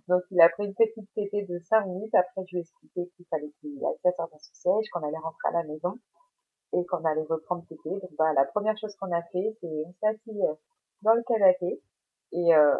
[0.08, 2.14] Donc, il a pris une petite tétée de 5 minutes.
[2.14, 5.52] Après, je lui ai expliqué qu'il fallait qu'il dans son siège, qu'on allait rentrer à
[5.52, 5.98] la maison
[6.72, 7.90] et qu'on allait reprendre tétée.
[7.90, 10.54] Donc, bah, la première chose qu'on a fait, c'est on s'est assis euh,
[11.02, 11.80] dans le canapé
[12.32, 12.76] et, euh,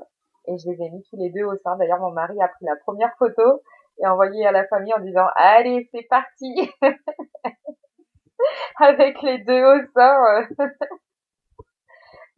[0.46, 1.76] et je les ai mis tous les deux au sein.
[1.76, 3.62] D'ailleurs, mon mari a pris la première photo
[3.98, 6.70] et envoyé à la famille en disant allez c'est parti
[8.80, 10.48] avec les deux au sein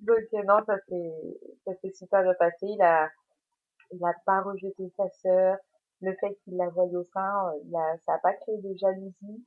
[0.01, 3.09] donc euh, non ça s'est ça s'est super bien passé il a
[3.93, 5.57] il a pas rejeté sa sœur
[6.03, 8.75] le fait qu'il la voyait au sein euh, il a ça a pas créé de
[8.77, 9.45] jalousie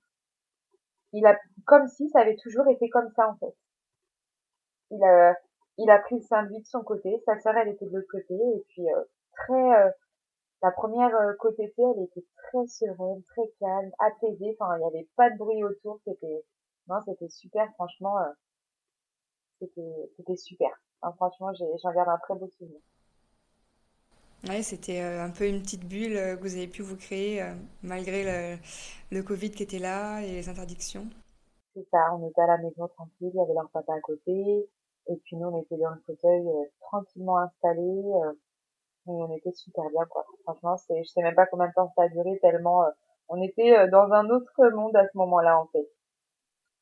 [1.13, 3.55] il a comme si ça avait toujours été comme ça en fait
[4.91, 5.35] il a
[5.77, 7.95] il a pris le sein de lui de son côté sa sœur elle était de
[7.95, 9.93] l'autre côté et puis euh, très
[10.61, 14.55] la première euh, côté elle était très sereine, très calme, apaisée.
[14.59, 15.99] Enfin, il n'y avait pas de bruit autour.
[16.03, 16.43] C'était,
[16.87, 17.71] non, c'était super.
[17.75, 18.31] Franchement, euh,
[19.59, 20.69] c'était, c'était super.
[21.15, 22.81] franchement, j'en garde un très beau souvenir.
[24.47, 27.43] Ouais, c'était euh, un peu une petite bulle que vous avez pu vous créer
[27.83, 28.57] malgré le,
[29.11, 31.05] le, Covid qui était là et les interdictions.
[31.75, 34.67] C'est ça, on était à la maison tranquille, il y avait leur papa à côté,
[35.07, 36.43] et puis nous on était dans le fauteuil
[36.79, 38.03] tranquillement installés,
[39.09, 40.25] on était super bien quoi.
[40.43, 42.89] Franchement, c'est, je sais même pas combien de temps ça a duré tellement euh,
[43.29, 45.87] on était euh, dans un autre monde à ce moment-là en fait.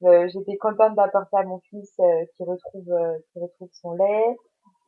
[0.04, 1.92] Euh, j'étais contente d'apporter à mon fils
[2.36, 2.86] qui retrouve
[3.32, 4.38] qui retrouve son lait,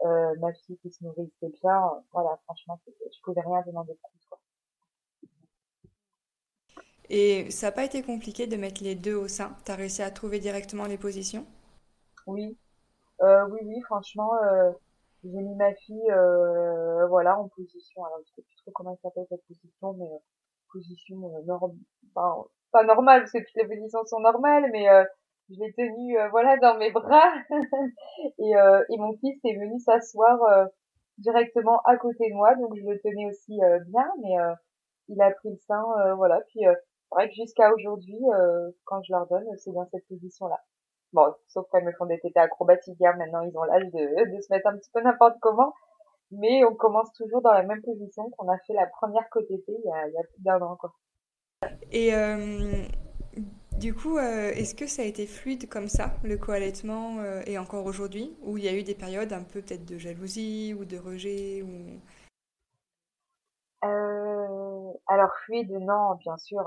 [0.04, 2.04] ma fille qui se nourrissait bien.
[2.14, 4.40] Voilà, franchement, je pouvais rien demander de plus quoi.
[7.10, 9.54] Et ça n'a pas été compliqué de mettre les deux au sein?
[9.66, 11.46] T'as réussi à trouver directement les positions?
[12.28, 12.58] Oui,
[13.22, 14.32] oui, oui, franchement
[15.24, 19.00] j'ai mis ma fille euh, voilà en position alors je sais plus trop comment elle
[19.02, 20.18] s'appelle cette position mais euh,
[20.72, 21.78] position euh, norm
[22.16, 25.04] enfin, pas normale parce que toutes les positions sont normales mais euh,
[25.50, 27.34] je l'ai tenue euh, voilà dans mes bras.
[28.40, 30.40] Et, et mon fils est venu s'asseoir
[31.18, 32.56] directement à côté de moi.
[32.56, 34.36] Donc je le tenais aussi bien mais
[35.08, 35.84] il a pris le sein
[36.16, 36.42] voilà.
[36.48, 38.20] Puis c'est vrai que jusqu'à aujourd'hui
[38.86, 40.60] quand je leur donne c'est dans cette position là
[41.12, 44.42] Bon, sauf ils me font des tétés acrobatiques, hein, maintenant ils ont l'âge de, de
[44.42, 45.74] se mettre un petit peu n'importe comment.
[46.32, 49.82] Mais on commence toujours dans la même position qu'on a fait la première côté il
[49.84, 50.94] y a, il y a plus d'un an, quoi.
[51.92, 52.86] Et euh,
[53.80, 57.58] du coup, euh, est-ce que ça a été fluide comme ça, le co-allaitement, euh, et
[57.58, 60.86] encore aujourd'hui, où il y a eu des périodes un peu peut-être de jalousie ou
[60.86, 62.00] de rejet ou...
[65.08, 66.62] alors fluide, non, bien sûr,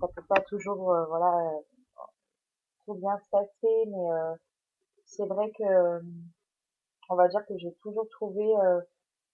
[0.00, 1.62] ça peut pas toujours, voilà,
[2.94, 4.34] bien se passer, mais euh,
[5.04, 6.00] c'est vrai que euh,
[7.08, 8.80] on va dire que j'ai toujours trouvé euh,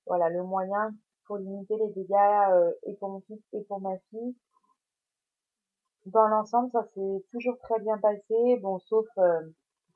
[0.07, 0.95] voilà le moyen
[1.27, 4.35] pour limiter les dégâts et pour mon fils et pour ma fille.
[6.07, 9.07] Dans l'ensemble, ça s'est toujours très bien passé, bon sauf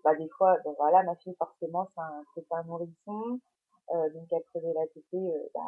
[0.04, 3.40] bah des fois, voilà, ma fille forcément c'est un, c'est un nourrisson,
[3.92, 5.60] euh, donc elle prenait la tétée euh, bah,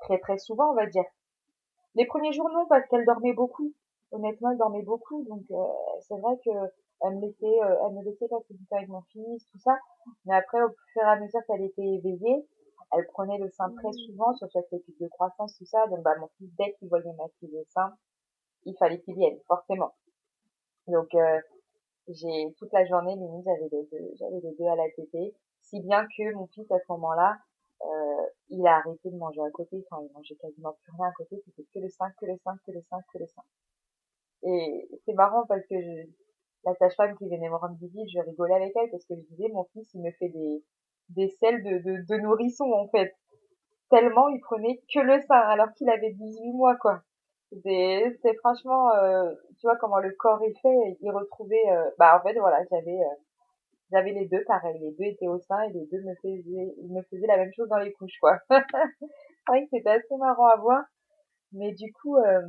[0.00, 1.04] très très souvent on va dire.
[1.94, 3.72] Les premiers jours non parce qu'elle dormait beaucoup.
[4.12, 5.64] Honnêtement, elle dormait beaucoup, donc euh,
[6.02, 6.50] c'est vrai que
[7.02, 9.78] elle me laissait, elle me laissait passer du temps avec mon fils, tout ça.
[10.26, 12.46] Mais après, au fur et à mesure qu'elle était éveillée,
[12.92, 15.86] elle prenait le sein très souvent, sur chaque étude de croissance, tout ça.
[15.88, 17.92] Donc, bah, mon fils, dès qu'il voyait ma fille au sein,
[18.64, 19.94] il fallait qu'il vienne, forcément.
[20.86, 21.40] Donc, euh,
[22.08, 25.34] j'ai toute la journée, limite, j'avais les deux, j'avais les deux à la tétée.
[25.62, 27.38] Si bien que mon fils, à ce moment-là,
[27.82, 29.82] euh, il a arrêté de manger à côté.
[29.90, 31.40] Enfin, il mangeait quasiment plus rien à côté.
[31.44, 33.42] C'était que le sein, que le sein, que le sein, que le sein.
[34.42, 36.06] Et c'est marrant parce que je,
[36.64, 39.48] la sage-femme qui venait me rendre visite, je rigolais avec elle parce que je disais,
[39.48, 40.62] mon fils, il me fait des,
[41.10, 43.14] des selles de, de, de nourrisson, en fait.
[43.90, 47.02] Tellement il prenait que le sein, alors qu'il avait 18 mois, quoi.
[47.62, 52.22] C'est franchement, euh, tu vois comment le corps est fait, il retrouvait, euh, bah en
[52.26, 53.14] fait voilà, j'avais euh,
[53.92, 56.92] j'avais les deux pareil, les deux étaient au sein et les deux me faisaient, ils
[56.92, 58.38] me faisaient la même chose dans les couches quoi.
[58.50, 60.84] c'est vrai que c'était assez marrant à voir,
[61.52, 62.42] mais du coup, euh,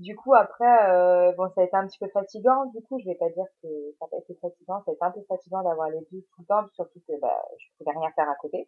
[0.00, 2.64] du coup, après, euh, bon, ça a été un petit peu fatigant.
[2.74, 4.82] Du coup, je vais pas dire que ça a été fatigant.
[4.84, 7.42] Ça a été un peu fatigant d'avoir les deux tout le temps, surtout que bah,
[7.58, 8.66] je pouvais rien faire à côté.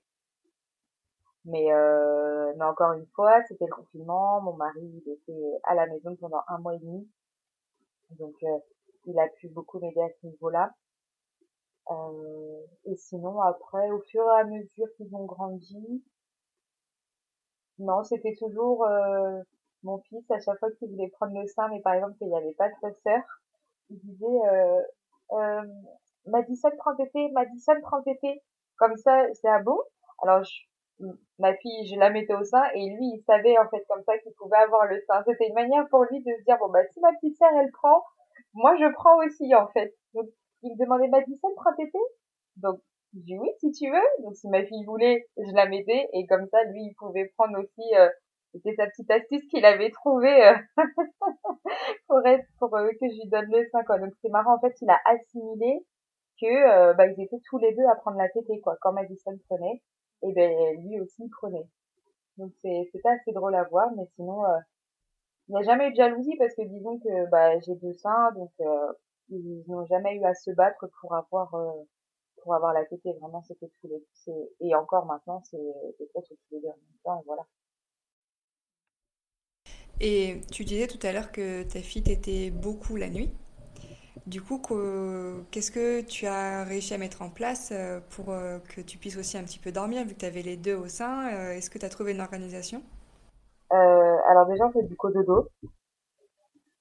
[1.45, 4.41] Mais, euh, mais encore une fois, c'était le confinement.
[4.43, 7.09] Mon mari, il était à la maison pendant un mois et demi.
[8.19, 8.59] Donc, euh,
[9.07, 10.73] il a pu beaucoup m'aider à ce niveau-là.
[11.91, 16.05] Euh, et sinon, après, au fur et à mesure qu'ils ont grandi,
[17.79, 19.43] non, c'était toujours euh,
[19.83, 22.37] mon fils, à chaque fois qu'il voulait prendre le sein, mais par exemple qu'il n'y
[22.37, 23.23] avait pas de sœur,
[23.91, 24.81] il disait euh,
[25.33, 25.63] euh,
[26.27, 28.43] Madison prend tété, Madison prend tété.
[28.77, 29.79] Comme ça, c'est à bon?
[30.23, 30.53] Alors je,
[31.39, 34.17] ma fille, je la mettais au sein et lui, il savait en fait comme ça
[34.19, 35.23] qu'il pouvait avoir le sein.
[35.27, 37.71] C'était une manière pour lui de se dire bon bah si ma petite sœur elle
[37.71, 38.03] prend,
[38.55, 39.95] moi je prends aussi en fait.
[40.15, 40.27] Donc
[40.63, 41.99] il me demandait Madison prend tété.
[42.57, 42.81] Donc
[43.15, 44.25] je dis oui si tu veux.
[44.25, 47.59] Donc si ma fille voulait, je la mettais et comme ça lui il pouvait prendre
[47.59, 48.09] aussi euh,
[48.53, 50.55] c'était sa petite astuce qu'il avait trouvée euh,
[52.09, 53.99] pour être pour euh, que je lui donne le sein quoi.
[53.99, 55.85] Donc c'est marrant en fait, il a assimilé
[56.41, 58.77] que euh, bah, ils étaient tous les deux à prendre la tétée quoi.
[58.81, 59.81] Quand Madison prenait,
[60.23, 61.67] et ben lui aussi prenait.
[62.39, 64.43] Donc c'est c'était assez drôle à voir, mais sinon
[65.49, 68.33] il n'y a jamais eu de jalousie parce que disons que bah j'ai deux seins,
[68.33, 68.51] donc
[69.29, 71.51] ils n'ont jamais eu à se battre pour avoir
[72.43, 73.13] pour avoir la tétée.
[73.21, 74.03] Vraiment c'était tous les
[74.61, 75.59] et encore maintenant c'est
[75.99, 76.69] c'est tous les deux
[77.05, 77.47] temps voilà.
[80.01, 83.31] Et tu disais tout à l'heure que ta fille t'était beaucoup la nuit.
[84.27, 84.61] Du coup,
[85.51, 89.17] qu'est-ce que tu as réussi à mettre en place euh, pour euh, que tu puisses
[89.17, 91.71] aussi un petit peu dormir, vu que tu avais les deux au sein euh, Est-ce
[91.71, 92.83] que tu as trouvé une organisation?
[93.71, 95.49] Alors déjà, on fait du cododo.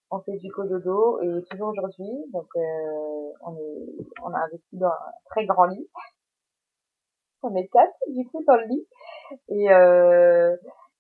[0.09, 5.11] On fait du cododo et toujours aujourd'hui, donc on, est, on a investi dans un
[5.29, 5.87] très grand lit.
[7.43, 8.87] On est quatre du coup dans le lit
[9.49, 9.71] et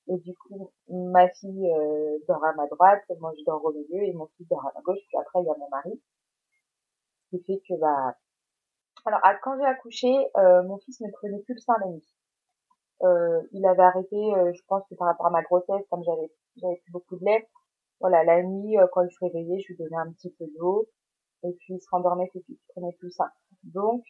[0.07, 4.03] et du coup, ma fille euh, dort à ma droite, moi je dors au milieu
[4.03, 4.99] et mon fils dort à ma gauche.
[5.07, 5.99] Puis après, il y a mon mari.
[7.31, 8.15] Qui fait que, bah...
[9.05, 12.15] Alors, quand j'ai accouché, euh, mon fils ne prenait plus le sein la nuit.
[13.03, 16.31] Euh, il avait arrêté, euh, je pense que par rapport à ma grossesse, comme j'avais
[16.57, 17.49] j'avais plus beaucoup de lait,
[17.99, 20.87] voilà, la nuit, euh, quand il se réveillait, je lui donnais un petit peu d'eau,
[21.43, 23.31] et puis il se rendormait tout prenait plus le sein.
[23.63, 24.03] Donc,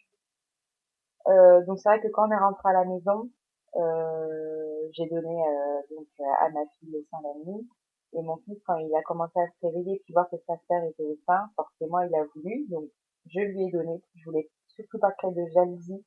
[1.66, 3.30] donc c'est vrai que quand on est rentré à la maison,
[3.76, 6.06] euh, j'ai donné euh, donc
[6.40, 7.68] à ma fille le sein la nuit.
[8.14, 10.84] Et mon fils, quand il a commencé à se réveiller puis voir que sa sœur
[10.84, 12.66] était au sein, forcément il a voulu.
[12.68, 12.90] Donc
[13.26, 14.02] je lui ai donné.
[14.16, 16.04] Je voulais surtout pas créer de jalousie.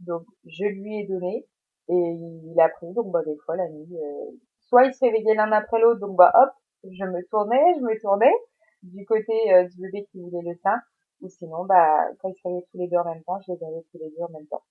[0.00, 1.46] Donc je lui ai donné
[1.88, 2.92] et il a pris.
[2.92, 4.30] Donc bah des fois la nuit, euh,
[4.60, 6.00] soit il se réveillait l'un après l'autre.
[6.00, 6.50] Donc bah hop,
[6.84, 8.34] je me tournais, je me tournais
[8.82, 10.80] du côté euh, du bébé qui voulait le sein.
[11.20, 13.58] Ou sinon bah quand ils se réveillaient tous les deux en même temps, je les
[13.58, 14.62] donnais tous les deux en même temps.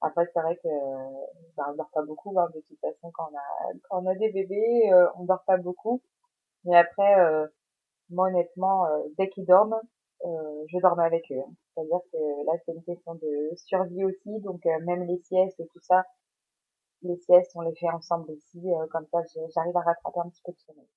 [0.00, 0.68] Après, c'est vrai que
[1.56, 2.38] bah, on dort pas beaucoup.
[2.38, 5.42] Hein, de toute façon, quand on a quand on a des bébés, euh, on dort
[5.44, 6.02] pas beaucoup.
[6.64, 7.46] Mais après, euh,
[8.10, 9.80] moi honnêtement, euh, dès qu'ils dorment,
[10.24, 11.40] euh, je dormais avec eux.
[11.40, 11.52] Hein.
[11.74, 14.40] C'est-à-dire que là, c'est une question de survie aussi.
[14.40, 16.04] Donc euh, même les siestes et tout ça,
[17.02, 18.60] les siestes, on les fait ensemble aussi.
[18.90, 19.18] comme ça,
[19.54, 20.88] j'arrive à rattraper un petit peu de sommeil.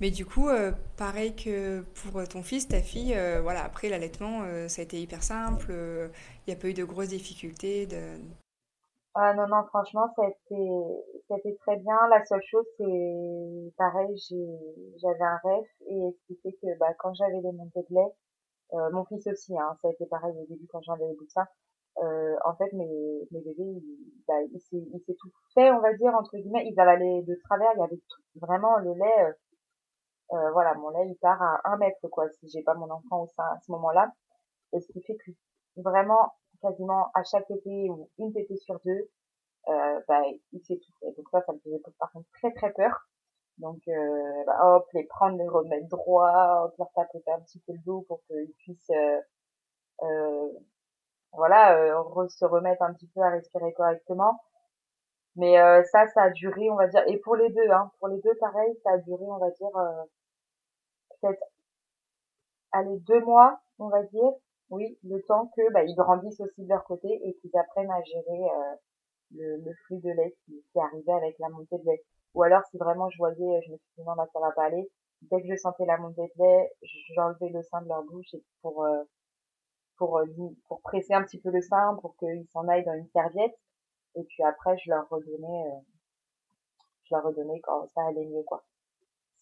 [0.00, 4.42] Mais du coup, euh, pareil que pour ton fils, ta fille, euh, voilà, après l'allaitement,
[4.42, 7.86] euh, ça a été hyper simple, il n'y a pas eu de grosses difficultés.
[9.16, 10.56] Ah non, non, franchement, ça a été,
[11.28, 11.96] ça a été très bien.
[12.10, 14.16] La seule chose, c'est pareil,
[15.00, 18.12] j'avais un rêve et ce qui fait que bah, quand j'avais les montées de lait,
[18.92, 21.46] mon fils aussi, hein, ça a été pareil au début quand j'avais les ça.
[22.02, 22.88] Euh, en fait, mes,
[23.30, 26.66] mes bébés, ils, bah, ils s'est tout fait, on va dire, entre guillemets.
[26.66, 29.34] Ils avalaient de travers, il y avait tout, vraiment le lait
[30.32, 33.22] euh, voilà, mon lait il part à un mètre quoi, si j'ai pas mon enfant
[33.22, 34.12] au sein à ce moment-là.
[34.72, 35.30] Et ce qui fait que
[35.76, 36.32] vraiment
[36.64, 39.10] quasiment à chaque tétée ou une tétée sur deux,
[39.68, 40.22] euh, bah,
[40.52, 41.12] il s'étouffait.
[41.16, 42.92] Donc ça, ça me faisait par contre très très peur.
[43.58, 47.72] Donc euh, bah, hop, les prendre, les remettre droit, hop, leur tapoter un petit peu
[47.72, 49.20] le dos pour qu'ils puissent euh,
[50.02, 50.48] euh,
[51.32, 54.40] voilà, euh, se remettre un petit peu à respirer correctement.
[55.36, 58.08] Mais euh, ça, ça a duré, on va dire, et pour les deux, hein, pour
[58.08, 59.68] les deux, pareil, ça a duré, on va dire,
[61.20, 61.42] peut-être,
[62.72, 64.32] allez, deux mois, on va dire,
[64.74, 68.02] oui, le temps que bah, ils grandissent aussi de leur côté et qu'ils apprennent à
[68.02, 68.40] gérer
[69.32, 72.02] le, le, flux de lait qui, qui arrivait avec la montée de lait.
[72.34, 74.64] Ou alors, si vraiment je voyais, je me suis dit non, bah, ça va pas
[74.64, 74.90] aller,
[75.22, 76.70] dès que je sentais la montée de lait,
[77.14, 78.86] j'enlevais le sein de leur bouche pour
[79.96, 80.20] pour
[80.68, 83.54] pour presser un petit peu le sein pour qu'ils s'en aillent dans une serviette
[84.16, 85.80] et puis après je leur redonnais euh,
[87.04, 88.64] je leur redonnais quand ça allait mieux quoi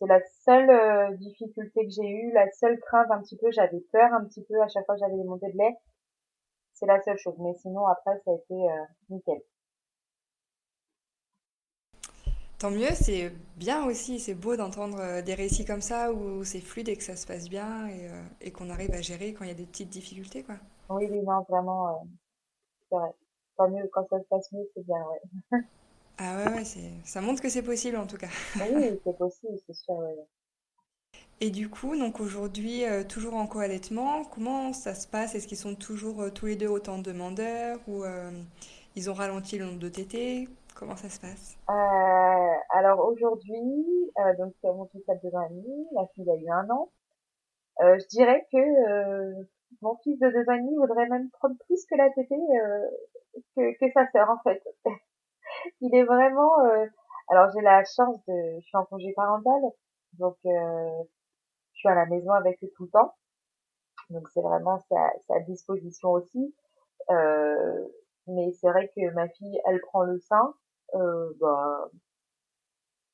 [0.02, 3.80] c'est la seule euh, difficulté que j'ai eue la seule crainte un petit peu j'avais
[3.92, 5.76] peur un petit peu à chaque fois que j'avais des montées de lait
[6.72, 9.40] c'est la seule chose mais sinon après ça a été euh, nickel
[12.58, 16.88] Tant mieux, c'est bien aussi, c'est beau d'entendre des récits comme ça où c'est fluide
[16.90, 18.08] et que ça se passe bien et,
[18.40, 20.54] et qu'on arrive à gérer quand il y a des petites difficultés, quoi.
[20.90, 22.06] Oui, oui, non, vraiment,
[22.88, 23.10] c'est vrai
[23.56, 25.58] tant mieux quand ça se passe mieux, c'est bien, ouais.
[26.18, 26.64] ah ouais, ouais,
[27.04, 28.28] ça montre que c'est possible en tout cas.
[28.56, 30.26] oui, c'est possible, c'est sûr, ouais.
[31.44, 35.34] Et du coup, donc aujourd'hui, euh, toujours en co-allaitement, comment ça se passe?
[35.34, 38.30] Est-ce qu'ils sont toujours euh, tous les deux autant demandeurs ou euh,
[38.94, 41.56] ils ont ralenti le nombre de tétés Comment ça se passe?
[42.74, 43.60] Alors aujourd'hui,
[44.38, 46.90] donc mon fils a deux ans et demi, ma fille a eu un an.
[47.80, 49.42] je dirais que
[49.82, 52.36] mon fils de deux ans et demi voudrait même prendre plus que la tétée
[53.56, 54.62] que, que sa sœur en fait.
[55.80, 56.60] il est vraiment.
[56.60, 56.86] Euh...
[57.28, 59.62] Alors j'ai la chance de, je suis en congé parental,
[60.14, 61.02] donc euh...
[61.72, 63.14] je suis à la maison avec eux tout le temps.
[64.10, 66.54] Donc c'est vraiment sa, disposition aussi.
[67.10, 67.88] Euh...
[68.28, 70.54] Mais c'est vrai que ma fille, elle prend le sein,
[70.94, 71.88] euh, bah,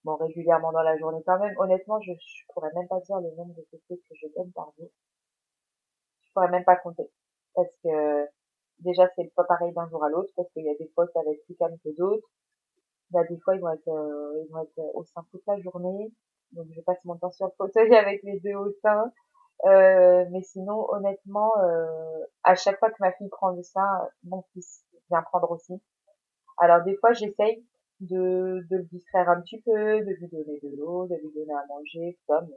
[0.04, 1.54] bon régulièrement dans la journée quand même.
[1.58, 4.70] Honnêtement, je, je pourrais même pas dire le nombre de tétés que je donne par
[4.78, 4.88] jour.
[6.22, 7.11] Je pourrais même pas compter
[7.58, 8.28] parce que
[8.81, 11.23] déjà c'est pas pareil d'un jour à l'autre parce qu'il y a des fois ça
[11.23, 12.27] va être plus calme que d'autres.
[13.14, 16.12] A des fois ils vont être euh, ils vont être au sein toute la journée.
[16.53, 19.12] Donc je passe mon temps sur le fauteuil avec les deux au sein.
[19.64, 24.43] Euh, mais sinon honnêtement euh, à chaque fois que ma fille prend le sein, mon
[24.53, 25.81] fils vient prendre aussi.
[26.59, 27.64] Alors des fois j'essaye
[28.01, 31.55] de, de le distraire un petit peu, de lui donner de l'eau, de lui donner
[31.55, 32.49] à manger, comme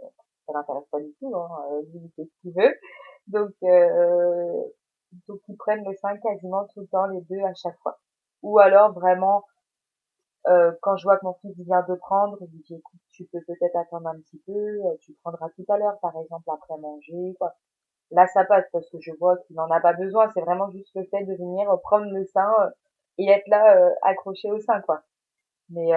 [0.46, 2.76] ça l'intéresse pas du tout, hein, euh, lui il fait ce qu'il veut.
[3.28, 4.64] Donc euh,
[5.28, 8.00] donc ils prennent le sein quasiment tout le temps les deux à chaque fois.
[8.44, 9.46] Ou alors vraiment
[10.48, 13.42] euh, quand je vois que mon fils vient de prendre, je dis écoute, tu peux
[13.46, 17.36] peut-être attendre un petit peu, euh, tu prendras tout à l'heure par exemple après manger
[17.38, 17.54] quoi.
[18.12, 20.92] Là ça passe parce que je vois qu'il n'en a pas besoin, c'est vraiment juste
[20.96, 22.70] le fait de venir prendre le sein euh,
[23.20, 25.04] et être là euh, accroché au sein quoi.
[25.70, 25.92] Mais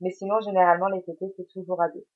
[0.00, 2.06] mais sinon généralement les tétés c'est toujours à deux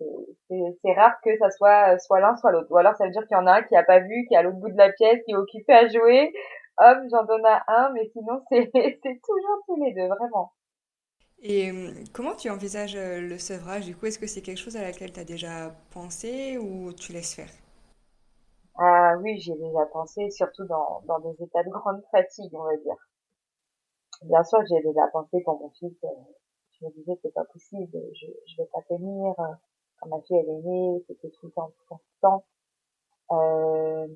[0.00, 2.68] c'est rare que ça soit soit l'un soit l'autre.
[2.70, 4.34] Ou alors ça veut dire qu'il y en a un qui a pas vu, qui
[4.34, 6.32] est à l'autre bout de la pièce, qui est occupé à jouer.
[6.78, 10.52] Hop, j'en donne à un, mais sinon c'est toujours tous les deux, vraiment.
[11.42, 13.84] Et hum, comment tu envisages euh, le sevrage?
[13.86, 17.12] Du coup, est-ce que c'est quelque chose à laquelle tu as déjà pensé ou tu
[17.12, 17.50] laisses faire?
[18.76, 22.76] Ah oui, j'ai déjà pensé, surtout dans, dans des états de grande fatigue, on va
[22.76, 22.96] dire.
[24.22, 25.96] Bien sûr, j'ai déjà pensé pour mon fils.
[26.04, 26.08] Euh,
[26.80, 29.34] je me disais c'est pas possible, je, je vais pas tenir.
[29.38, 29.54] Euh,
[30.06, 32.44] ma fille elle est née, c'était tout le temps, tout le temps.
[33.32, 34.06] Euh,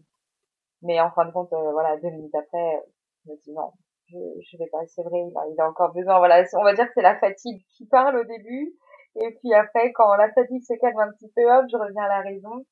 [0.83, 2.85] mais en fin de compte, euh, voilà, deux minutes après,
[3.25, 3.72] je me dis non,
[4.07, 6.75] je, je vais pas, c'est vrai, il a, il a encore besoin, voilà, on va
[6.75, 8.77] dire que c'est la fatigue qui parle au début,
[9.18, 12.09] et puis après, quand la fatigue se calme un petit peu, hop, je reviens à
[12.09, 12.64] la raison.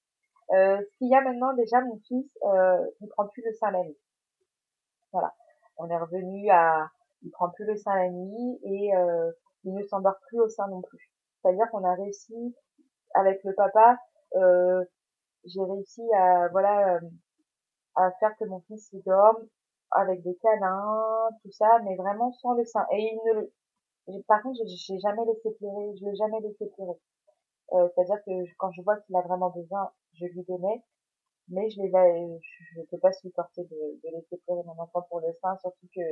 [0.53, 3.70] Euh, ce qu'il y a maintenant, déjà, mon fils, euh, il prend plus le sein
[3.70, 3.98] la nuit.
[5.12, 5.33] Voilà.
[5.79, 6.90] On est revenu à,
[7.22, 9.33] il prend plus le sein la nuit et euh,
[9.64, 11.11] il ne s'endort plus au sein non plus.
[11.40, 12.55] C'est-à-dire qu'on a réussi
[13.15, 13.99] avec le papa,
[14.37, 14.85] euh,
[15.45, 17.01] j'ai réussi à voilà euh,
[17.97, 19.47] à faire que mon fils il dorme
[19.93, 22.85] avec des câlins, tout ça, mais vraiment sans le sein.
[22.93, 23.21] Et il
[24.09, 26.99] ne, par contre, j'ai jamais laissé pleurer, je l'ai jamais laissé pleurer.
[27.73, 30.83] Euh, C'est-à-dire que quand je vois qu'il a vraiment besoin, je lui donnais,
[31.49, 35.33] mais je ne je peux pas supporter de, de laisser pleurer mon enfant pour le
[35.43, 36.03] sein, surtout que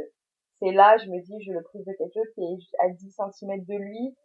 [0.58, 3.16] c'est là, je me dis, je le prive de quelque chose qui est à 10
[3.32, 4.16] cm de lui.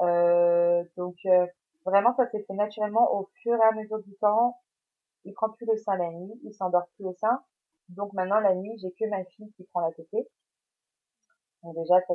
[0.00, 1.46] Euh, donc, euh,
[1.86, 4.60] Vraiment, ça s'est fait naturellement au fur et à mesure du temps.
[5.24, 7.42] Il prend plus le sein la nuit, il s'endort plus au sein.
[7.88, 10.28] Donc maintenant, la nuit, j'ai que ma fille qui prend la tétée.
[11.62, 12.14] Donc déjà, ça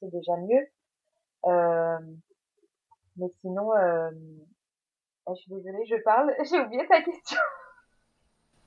[0.00, 0.66] c'est déjà mieux.
[1.46, 1.98] Euh,
[3.16, 4.10] Mais sinon, euh,
[5.28, 7.38] je suis désolée, je parle, j'ai oublié ta question.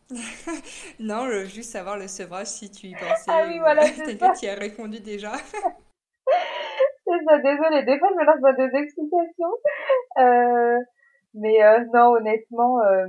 [1.00, 3.26] non, je veux juste savoir le sevrage si tu y pensais.
[3.28, 4.34] Ah oui, voilà, c'est ça.
[4.34, 5.32] tu y as répondu déjà.
[5.46, 9.56] c'est ça, désolée, des fois je me lance dans des explications.
[10.18, 10.80] Euh,
[11.34, 13.08] mais euh, non, honnêtement, euh,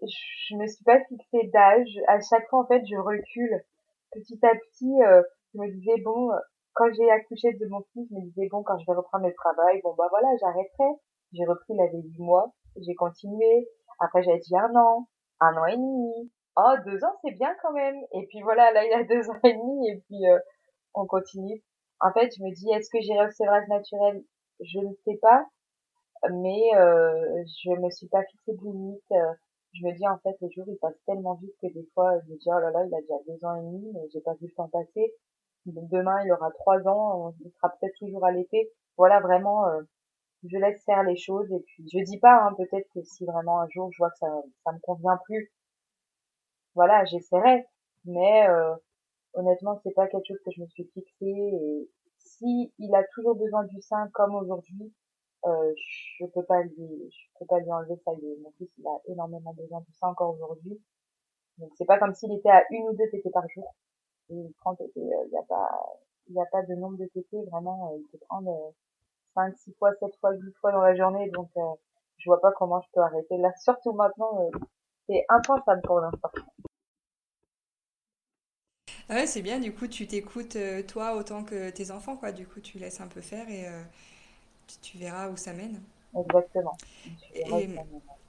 [0.00, 1.98] je me suis pas fixé d'âge.
[2.08, 3.62] À chaque fois, en fait, je recule.
[4.12, 4.94] Petit à petit,
[5.54, 6.30] je me disais, bon,
[6.74, 9.34] quand j'ai accouché de mon fils, je me disais, bon, quand je vais reprendre le
[9.34, 11.00] travail, bon, bah voilà, j'arrêterai.
[11.32, 12.52] J'ai repris, il avait 8 mois.
[12.76, 13.68] J'ai continué.
[13.98, 15.08] Après, j'ai dit un an,
[15.40, 16.32] un an et demi.
[16.56, 17.96] Oh, deux ans, c'est bien quand même.
[18.12, 19.90] Et puis voilà, là, il a deux ans et demi.
[19.90, 20.38] Et puis, euh,
[20.94, 21.62] on continue.
[22.00, 24.22] En fait, je me dis, est-ce que j'irai au sévrage naturel?
[24.60, 25.46] Je ne sais pas.
[26.32, 29.02] Mais euh, je me suis pas fixé de limite.
[29.74, 32.32] Je me dis, en fait, les jours, ils passent tellement vite que des fois, je
[32.32, 34.34] me dis, oh là là, il a déjà deux ans et demi, mais j'ai pas
[34.34, 35.12] vu le temps passer.
[35.66, 38.70] Demain, il aura trois ans, il sera peut-être toujours à l'été.
[38.96, 39.82] Voilà, vraiment, euh,
[40.44, 43.60] je laisse faire les choses et puis je dis pas, hein, peut-être que si vraiment
[43.60, 44.28] un jour je vois que ça,
[44.64, 45.50] ça me convient plus,
[46.74, 47.66] voilà, j'essaierai.
[48.04, 48.74] Mais euh,
[49.34, 51.26] honnêtement, c'est pas quelque chose que je me suis fixé.
[51.26, 54.92] Et si il a toujours besoin du sein comme aujourd'hui,
[55.46, 58.12] euh, je peux pas lui, je peux pas lui enlever ça.
[58.12, 60.80] mon fils, il a énormément besoin de ça encore aujourd'hui.
[61.58, 63.74] Donc c'est pas comme s'il était à une ou deux tétées par jour.
[64.30, 65.70] Il prend tétées, il y a pas,
[66.28, 67.94] il y a pas de nombre de tétées vraiment.
[67.96, 68.74] il peut prendre
[69.34, 71.28] 5, 6 fois, 7 fois, 8 fois dans la journée.
[71.30, 71.60] Donc, euh,
[72.18, 73.36] je vois pas comment je peux arrêter.
[73.38, 74.58] Là, surtout maintenant, euh,
[75.08, 76.30] c'est impensable pour l'instant.
[79.08, 79.60] Ah ouais, c'est bien.
[79.60, 82.32] Du coup, tu t'écoutes euh, toi autant que tes enfants, quoi.
[82.32, 83.66] Du coup, tu laisses un peu faire et
[84.82, 85.80] tu, verras où ça mène.
[86.16, 86.76] Exactement.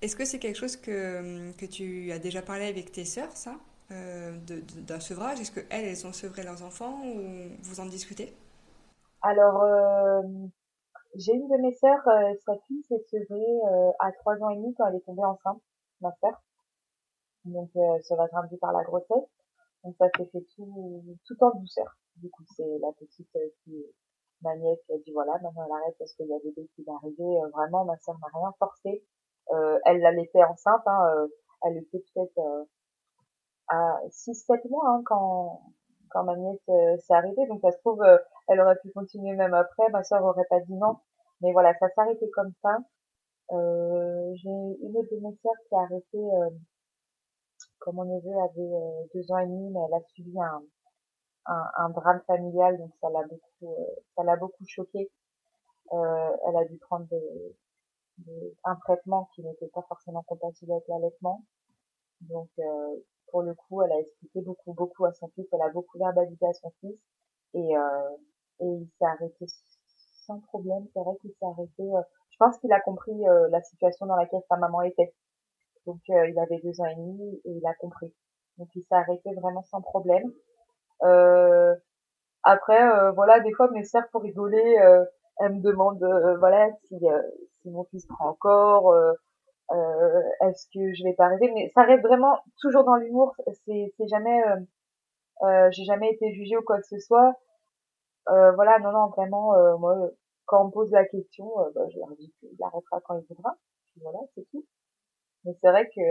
[0.01, 3.55] Est-ce que c'est quelque chose que, que tu as déjà parlé avec tes sœurs, ça
[3.89, 5.39] d'un sevrage?
[5.39, 8.33] Est-ce qu'elles, elles ont sevré leurs enfants ou vous en discutez?
[9.21, 9.63] Alors,
[11.17, 14.57] j'ai une de mes sœurs, euh, sa fille s'est sevrée euh, à trois ans et
[14.57, 15.61] demi quand elle est tombée enceinte,
[16.01, 16.41] ma sœur.
[17.45, 19.29] Donc euh, ça va grandir par la grossesse.
[19.83, 21.97] Donc ça s'est fait tout, tout en douceur.
[22.17, 23.29] Du coup, c'est la petite
[23.63, 23.85] qui,
[24.45, 26.93] ma nièce, a dit voilà, maintenant elle arrête parce qu'il y a bébé qui va
[26.95, 27.39] arriver.
[27.53, 29.03] vraiment, ma sœur n'a rien forcé.
[29.85, 31.27] elle l'allaitait enceinte, hein,
[31.63, 32.67] elle était peut-être
[33.67, 35.61] à 6-7 mois hein, quand,
[36.09, 37.47] quand ma nièce euh, s'est arrêtée.
[37.47, 38.17] Donc ça se trouve, euh,
[38.47, 39.89] elle aurait pu continuer même après.
[39.91, 40.97] Ma soeur aurait pas dit non.
[41.41, 42.77] Mais voilà, ça s'arrêtait comme ça.
[43.51, 46.17] Euh, j'ai une autre de mes sœurs qui a arrêté
[47.79, 50.63] quand mon neveu avait deux ans et demi, mais elle a subi un,
[51.45, 53.75] un, un drame familial, donc ça l'a beaucoup,
[54.15, 55.09] ça l'a beaucoup choquée.
[55.91, 57.07] elle a dû prendre
[58.63, 61.43] un traitement qui n'était pas forcément compatible avec l'allaitement.
[62.21, 62.49] Donc
[63.31, 66.45] pour le coup, elle a expliqué beaucoup, beaucoup à son fils, elle a beaucoup verbalisé
[66.45, 66.97] à son fils,
[67.53, 68.17] et, euh,
[68.61, 69.45] et il s'est arrêté
[70.25, 70.85] sans problème.
[70.93, 71.83] C'est vrai qu'il s'est arrêté.
[71.83, 75.13] Euh, je pense qu'il a compris euh, la situation dans laquelle sa maman était.
[75.85, 78.13] Donc euh, il avait deux ans et demi et il a compris.
[78.57, 80.31] Donc il s'est arrêté vraiment sans problème.
[82.43, 84.77] Après, voilà, des fois mes sœurs pour rigoler,
[85.39, 86.05] elles me demandent,
[86.39, 86.95] voilà, si,
[87.61, 88.93] si mon fils prend encore
[89.71, 93.35] euh, est-ce que je vais pas arrêter mais ça reste vraiment toujours dans l'humour
[93.65, 94.57] c'est jamais euh,
[95.43, 97.33] euh, j'ai jamais été jugée ou quoi que ce soit.
[98.29, 99.95] Euh, voilà non non vraiment euh, moi
[100.45, 103.55] quand on me pose la question bah, je leur dis qu'il arrêtera quand il voudra.
[104.01, 104.65] Voilà c'est tout.
[105.45, 106.01] Mais c'est vrai que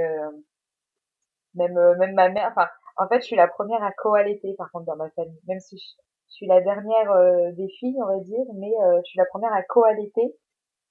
[1.54, 4.86] même même ma mère enfin en fait je suis la première à co-allaiter par contre
[4.86, 5.84] dans ma famille même si je,
[6.28, 7.12] suis la dernière
[7.52, 8.72] des filles on va dire mais
[9.04, 10.36] je suis la première à co-allaiter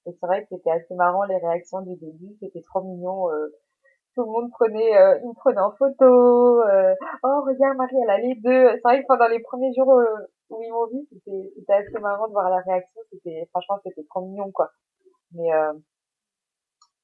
[0.06, 3.30] et c'est vrai que c'était assez marrant les réactions du début, c'était trop mignon.
[3.30, 3.48] Euh,
[4.14, 6.62] tout le monde prenait, euh, il me prenait en photo.
[6.62, 8.70] Euh, oh regarde Marie, elle a les deux.
[8.74, 10.04] C'est vrai que pendant les premiers jours euh,
[10.50, 13.00] où ils m'ont vu, c'était, c'était assez marrant de voir la réaction.
[13.12, 14.70] C'était, franchement, c'était trop mignon quoi.
[15.32, 15.50] Mais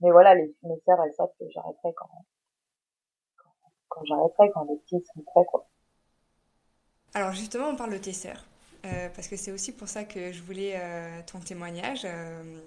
[0.03, 2.09] mais voilà, les mes sœurs, elles savent que j'arrêterai quand,
[3.91, 5.67] quand, j'arrêterai, quand les petits seront prêts quoi.
[7.13, 8.47] Alors justement, on parle de tes sœurs.
[8.87, 12.03] Euh, parce que c'est aussi pour ça que je voulais euh, ton témoignage.
[12.05, 12.61] Euh,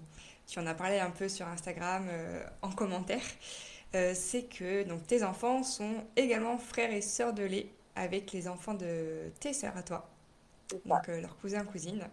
[0.48, 2.08] tu en as parlé un peu sur Instagram
[2.62, 3.24] en commentaire.
[4.14, 8.74] c'est que donc, tes enfants sont également frères et sœurs de lait avec les enfants
[8.74, 10.10] de tes sœurs à toi,
[10.86, 12.06] donc leurs cousins cousines.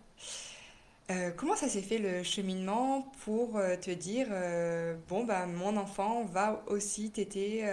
[1.36, 4.28] comment ça s'est fait le cheminement pour te dire
[5.08, 7.64] bon bah mon enfant va aussi téter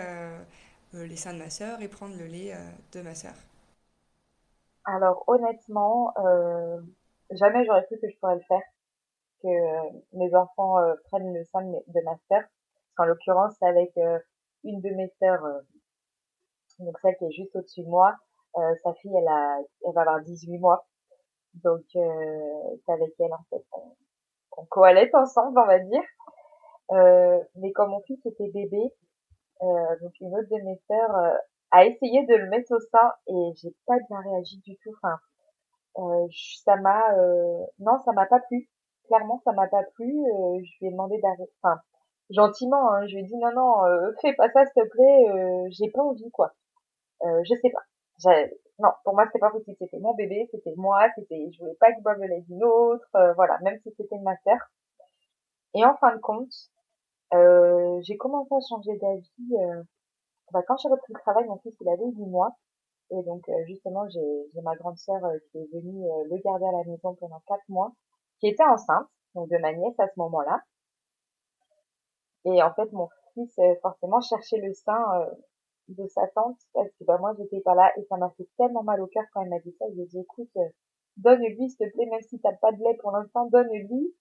[0.94, 2.54] les seins de ma sœur et prendre le lait
[2.94, 3.34] de ma sœur
[4.88, 6.80] alors honnêtement, euh,
[7.32, 8.62] jamais j'aurais cru que je pourrais le faire,
[9.44, 12.42] que euh, mes enfants euh, prennent le sein de, ma sœur.
[12.98, 13.92] En l'occurrence, c'est avec
[14.64, 15.44] une de mes sœurs,
[16.80, 18.16] donc celle qui est juste au-dessus de moi.
[18.56, 20.88] sa fille, elle a, elle va avoir 18 mois,
[21.54, 26.02] donc c'est avec elle en fait qu'on coalette ensemble, on va dire.
[26.92, 29.07] Euh, mais quand mon fils était bébé, euh,
[29.62, 31.38] donc une autre de mes sœurs euh,
[31.72, 34.94] a essayé de le mettre au sein et j'ai pas bien réagi du tout.
[35.02, 35.18] Enfin,
[35.98, 36.28] euh,
[36.64, 38.70] ça m'a, euh, non, ça m'a pas plu.
[39.08, 40.14] Clairement, ça m'a pas plu.
[40.64, 41.52] je lui ai demandé d'arrêter.
[41.62, 41.80] Enfin,
[42.30, 45.70] gentiment, hein, je lui ai dit non, non, fais pas ça, s'il te plaît.
[45.72, 46.54] j'ai pas envie, quoi.
[47.24, 47.84] je sais pas.
[48.80, 49.78] Non, pour moi, c'était pas possible.
[49.80, 53.08] C'était mon bébé, c'était moi, c'était, je voulais pas qu'il boive le lait d'une autre.
[53.36, 54.60] voilà, même si c'était ma sœur.
[55.74, 56.52] Et en fin de compte,
[57.34, 59.56] euh, j'ai commencé à changer d'avis.
[59.56, 59.84] Euh,
[60.52, 62.56] bah, quand j'ai repris le travail, mon fils il avait 8 mois.
[63.12, 66.72] Et donc euh, justement, j'ai ma grande sœur euh, qui est venue le garder à
[66.72, 67.94] la maison pendant 4 mois,
[68.40, 70.62] qui était enceinte, donc de ma nièce à ce moment-là.
[72.46, 75.28] Et en fait, mon fils forcément cherchait le sein
[75.90, 78.84] de sa tante parce que bah, moi j'étais pas là et ça m'a fait tellement
[78.84, 79.86] mal au cœur quand elle m'a dit ça.
[79.90, 80.52] Je lui ai dit écoute,
[81.18, 84.14] donne-lui s'il te plaît, même si t'as pas de lait pour l'instant, donne-lui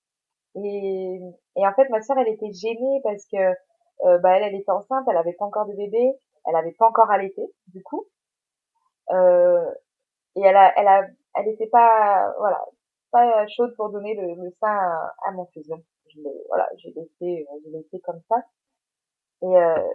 [0.56, 1.20] et,
[1.56, 3.36] et en fait, ma sœur, elle était gênée parce que
[4.04, 6.12] euh, bah, elle, elle était enceinte, elle avait pas encore de bébé,
[6.46, 8.06] elle avait pas encore allaité, du coup.
[9.10, 9.70] Euh,
[10.36, 12.64] et elle a, elle a, elle était pas, voilà,
[13.10, 14.78] pas chaude pour donner le, le sein
[15.26, 15.66] à, mon fils.
[15.68, 18.36] Donc, je l'ai, voilà, j'ai laissé, laissé comme ça.
[19.42, 19.88] Et, euh,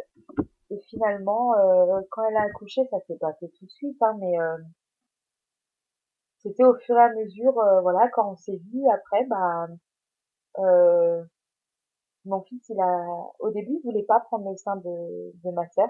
[0.69, 4.15] et finalement, euh, quand elle a accouché, ça s'est pas fait tout de suite, hein,
[4.19, 4.57] mais euh,
[6.39, 9.67] c'était au fur et à mesure, voilà, quand on s'est vu après, bah,
[10.59, 11.23] euh,
[12.25, 13.05] mon fils, il a,
[13.39, 15.89] au début, il voulait pas prendre le sein de, de ma sœur,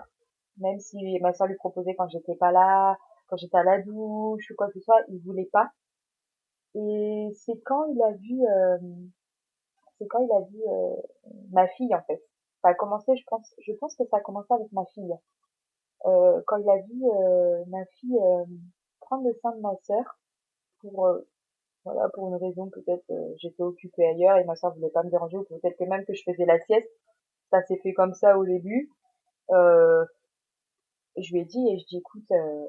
[0.57, 2.97] même si ma sœur lui proposait quand j'étais pas là,
[3.28, 5.72] quand j'étais à la douche ou quoi que ce soit, il voulait pas.
[6.76, 8.78] Et c'est quand il a vu, euh,
[9.97, 10.95] c'est quand il a vu euh,
[11.51, 12.22] ma fille en fait.
[12.62, 15.16] Ça a commencé, je pense, je pense que ça a commencé avec ma fille.
[16.05, 18.20] Euh, quand il a vu euh, ma fille
[19.01, 20.20] prendre le sein de ma sœur
[20.80, 21.09] pour
[21.84, 25.09] voilà, pour une raison peut-être euh, j'étais occupée ailleurs et ma soeur voulait pas me
[25.09, 26.89] déranger ou peut-être que même que je faisais la sieste.
[27.49, 28.89] Ça s'est fait comme ça au début.
[29.49, 30.05] Euh,
[31.17, 32.67] je lui ai dit et je dis écoute, euh,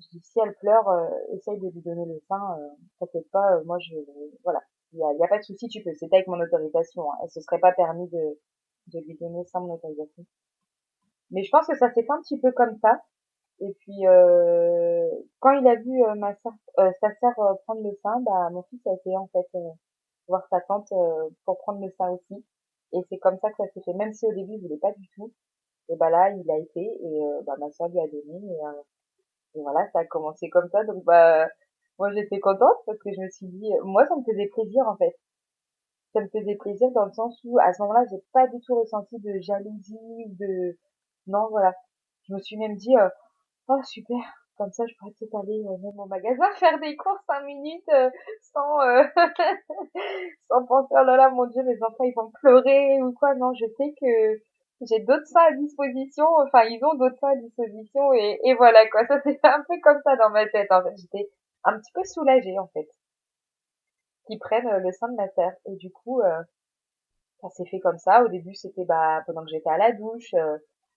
[0.00, 2.58] je si elle pleure, euh, essaye de lui donner le sein.
[2.58, 3.94] Euh, T'inquiète pas, moi je
[4.42, 4.60] voilà,
[4.92, 5.94] il y a, y a, pas de souci, tu peux.
[5.94, 7.10] C'était avec mon autorisation.
[7.12, 7.16] Hein.
[7.22, 8.38] Elle se serait pas permis de
[8.88, 10.24] de lui donner sans mon autorisation.
[11.30, 13.00] Mais je pense que ça s'est fait un petit peu comme ça.
[13.60, 15.05] Et puis euh,
[15.40, 18.62] quand il a vu euh, ma soeur, euh, sa sœur prendre le sein, bah mon
[18.64, 19.46] fils a été en fait
[20.28, 20.92] voir sa tante
[21.44, 22.44] pour prendre le sein aussi.
[22.92, 23.94] Et c'est comme ça que ça s'est fait.
[23.94, 25.32] Même si au début il voulait pas du tout,
[25.88, 29.62] et bah là il a été et bah ma soeur lui a donné et, et,
[29.62, 30.84] voilà ça a commencé comme ça.
[30.84, 31.48] Donc bah
[31.98, 34.96] moi j'étais contente parce que je me suis dit moi ça me faisait plaisir en
[34.96, 35.16] fait.
[36.12, 38.80] Ça me faisait plaisir dans le sens où à ce moment-là j'ai pas du tout
[38.80, 40.78] ressenti de jalousie de
[41.26, 41.74] non voilà.
[42.28, 42.94] Je me suis même dit
[43.68, 47.22] Oh super, comme ça je pourrais peut-être aller euh, même au magasin faire des courses
[47.26, 49.04] cinq minutes euh, sans euh,
[50.48, 53.34] sans penser oh là là mon dieu mes enfants ils vont pleurer ou quoi.
[53.34, 54.40] Non, je sais que
[54.82, 59.06] j'ai d'autres seins à disposition, enfin ils ont d'autres seins à disposition et, voilà quoi.
[59.06, 60.96] Ça c'est un peu comme ça dans ma tête en fait.
[60.96, 61.30] J'étais
[61.64, 62.88] un petit peu soulagée en fait
[64.26, 66.20] qu'ils prennent le sein de ma sœur et du coup
[67.40, 68.24] ça s'est fait comme ça.
[68.24, 70.34] Au début c'était bah pendant que j'étais à la douche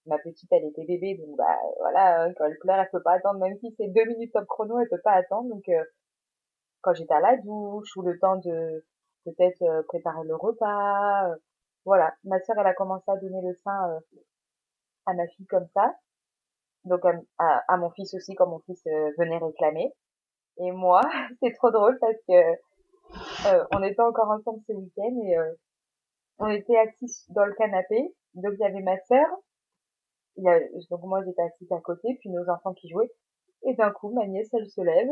[0.10, 3.14] ma petite elle était bébé donc bah voilà euh, quand elle pleure elle peut pas
[3.14, 5.84] attendre même si c'est deux minutes top chrono elle peut pas attendre donc euh,
[6.82, 8.86] quand j'étais à la douche ou le temps de
[9.26, 11.36] peut-être euh, préparer le repas
[11.86, 12.14] voilà.
[12.24, 13.99] Ma sœur elle a commencé à donner le sein
[15.05, 15.95] à ma fille comme ça.
[16.84, 18.84] Donc à, à, mon fils aussi quand mon fils
[19.18, 19.91] venait réclamer.
[20.57, 21.01] Et moi
[21.41, 25.38] c'est trop drôle parce que on était encore ensemble ce week-end et
[26.38, 28.14] on était assis dans le canapé.
[28.36, 29.28] Donc il y avait ma sœur
[30.40, 30.60] il y a,
[30.90, 33.12] donc moi j'étais assise à côté, puis nos enfants qui jouaient.
[33.64, 35.10] Et d'un coup, ma nièce, elle se lève,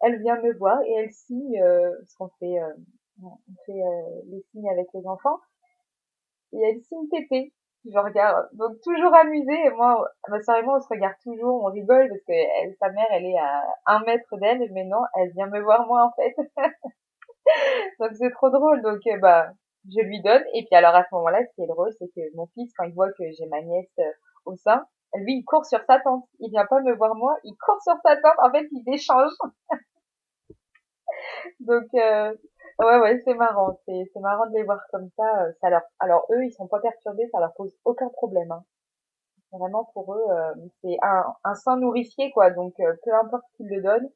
[0.00, 2.72] elle vient me voir et elle signe, euh, parce qu'on fait, euh,
[3.22, 5.38] on fait euh, les signes avec les enfants,
[6.52, 7.52] et elle signe tété.
[7.86, 11.64] Je regarde, donc toujours amusée, et moi, ma soeur et moi, on se regarde toujours,
[11.64, 15.02] on rigole, parce que elle, sa mère, elle est à un mètre d'elle, mais non,
[15.16, 16.34] elle vient me voir moi, en fait.
[18.00, 19.52] donc c'est trop drôle, donc bah,
[19.86, 22.34] je lui donne, et puis alors à ce moment-là, ce qui est drôle, c'est que
[22.34, 24.00] mon fils, quand il voit que j'ai ma nièce
[24.44, 26.26] au sein, lui, il court sur sa tante.
[26.40, 28.38] Il vient pas me voir moi, il court sur sa tante.
[28.38, 29.30] En fait, il échange.
[31.60, 32.34] Donc, euh,
[32.80, 33.78] ouais, ouais, c'est marrant.
[33.86, 35.42] C'est, c'est marrant de les voir comme ça.
[35.42, 38.50] Euh, ça leur, alors eux, ils sont pas perturbés, ça leur pose aucun problème.
[38.50, 38.64] Hein.
[39.52, 42.50] Vraiment pour eux, euh, c'est un, un sein nourricier quoi.
[42.50, 44.10] Donc, euh, peu importe qu'ils le donnent,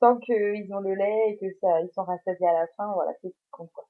[0.00, 3.12] tant qu'ils ont le lait et que ça, ils sont rassasiés à la fin, voilà,
[3.20, 3.88] c'est ce qui compte quoi.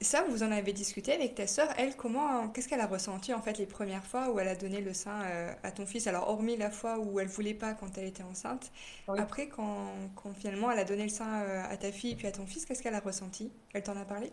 [0.00, 1.68] Ça, vous en avez discuté avec ta sœur.
[1.78, 4.80] Elle, comment, qu'est-ce qu'elle a ressenti en fait les premières fois où elle a donné
[4.80, 6.06] le sein euh, à ton fils?
[6.06, 8.70] Alors, hormis la fois où elle voulait pas quand elle était enceinte,
[9.16, 12.32] après, quand, quand, finalement elle a donné le sein euh, à ta fille puis à
[12.32, 13.52] ton fils, qu'est-ce qu'elle a ressenti?
[13.74, 14.32] Elle t'en a parlé?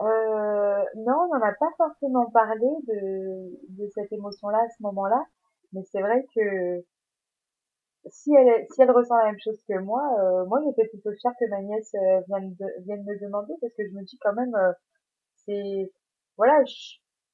[0.00, 5.22] Euh, Non, on n'en a pas forcément parlé de, de cette émotion-là à ce moment-là,
[5.72, 6.84] mais c'est vrai que
[8.10, 11.32] si elle, si elle ressent la même chose que moi, euh, moi j'étais plutôt fière
[11.38, 14.54] que ma nièce euh, vienne, vienne me demander parce que je me dis quand même,
[14.54, 14.72] euh,
[15.46, 15.92] c'est
[16.36, 16.62] voilà,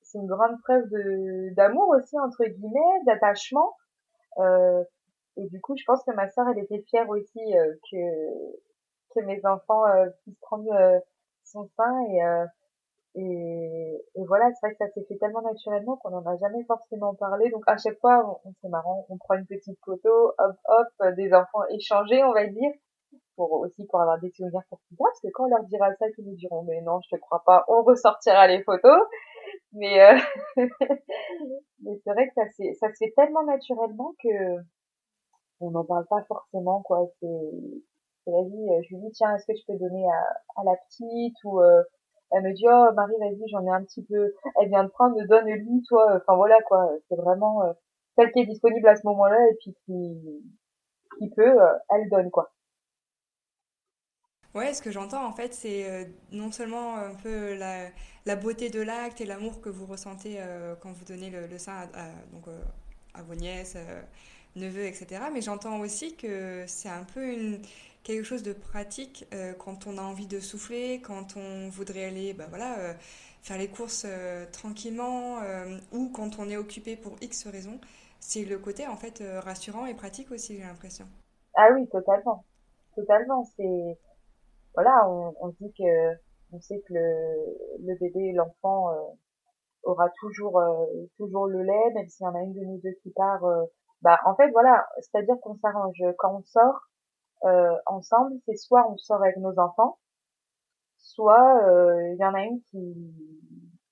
[0.03, 3.75] c'est une grande preuve de d'amour aussi entre guillemets, d'attachement.
[4.39, 4.85] Euh,
[5.37, 7.41] et du coup, je pense que ma sœur, elle était fière aussi
[7.91, 7.97] que
[9.15, 9.85] que mes enfants
[10.23, 11.03] puissent prendre
[11.45, 12.21] son sein et
[13.17, 16.63] et, et voilà, c'est vrai que ça s'est fait tellement naturellement qu'on n'en a jamais
[16.65, 17.51] forcément parlé.
[17.51, 21.67] Donc à chaque fois, c'est marrant, on prend une petite photo, hop hop, des enfants
[21.71, 22.71] échangés, on va dire,
[23.37, 25.09] pour aussi pour avoir des souvenirs pour plus tard.
[25.09, 27.43] Parce que quand on leur dira ça, ils nous diront mais non, je te crois
[27.45, 29.03] pas, on ressortira les photos.
[29.73, 30.19] Mais euh,
[31.83, 34.63] mais c'est vrai que ça s'est ça se fait tellement naturellement que
[35.61, 37.07] on n'en parle pas forcément quoi.
[37.21, 37.27] C'est
[38.25, 38.69] c'est la vie.
[38.85, 41.83] Je lui dis tiens, est-ce que tu peux donner à, à la petite ou euh,
[42.33, 44.35] elle me dit oh Marie vas-y j'en ai un petit peu.
[44.61, 46.17] Elle vient de prendre donne-lui toi.
[46.17, 46.91] Enfin voilà quoi.
[47.09, 47.73] C'est vraiment euh,
[48.17, 52.51] celle qui est disponible à ce moment-là et puis qui peut euh, elle donne quoi.
[54.55, 58.81] Ouais, ce que j'entends en fait, c'est euh, non seulement un peu la, beauté de
[58.81, 60.39] l'acte et l'amour que vous ressentez
[60.81, 61.89] quand vous donnez le, sein
[63.15, 63.77] à vos nièces,
[64.57, 65.23] neveux, etc.
[65.33, 67.61] Mais j'entends aussi que c'est un peu une,
[68.03, 72.33] quelque chose de pratique euh, quand on a envie de souffler, quand on voudrait aller
[72.33, 72.95] bah voilà, euh,
[73.43, 75.39] faire les courses euh, tranquillement
[75.93, 77.81] ou quand on est occupé pour X raisons.
[78.21, 81.07] C'est le côté en fait rassurant et pratique aussi, j'ai l'impression.
[81.55, 82.45] Ah oui, totalement.
[82.95, 83.45] Totalement.
[83.57, 83.99] C'est
[84.75, 86.15] voilà, on, on dit que
[86.53, 88.89] on sait que le, le bébé, l'enfant
[89.85, 90.61] aura toujours
[91.17, 93.41] toujours le lait, même s'il y en a une de nous deux qui part.
[94.03, 96.90] bah en fait voilà, c'est-à-dire qu'on s'arrange quand on sort euh,
[97.87, 99.99] ensemble, c'est soit on sort avec nos enfants,
[101.01, 102.95] soit euh, il y en a une qui,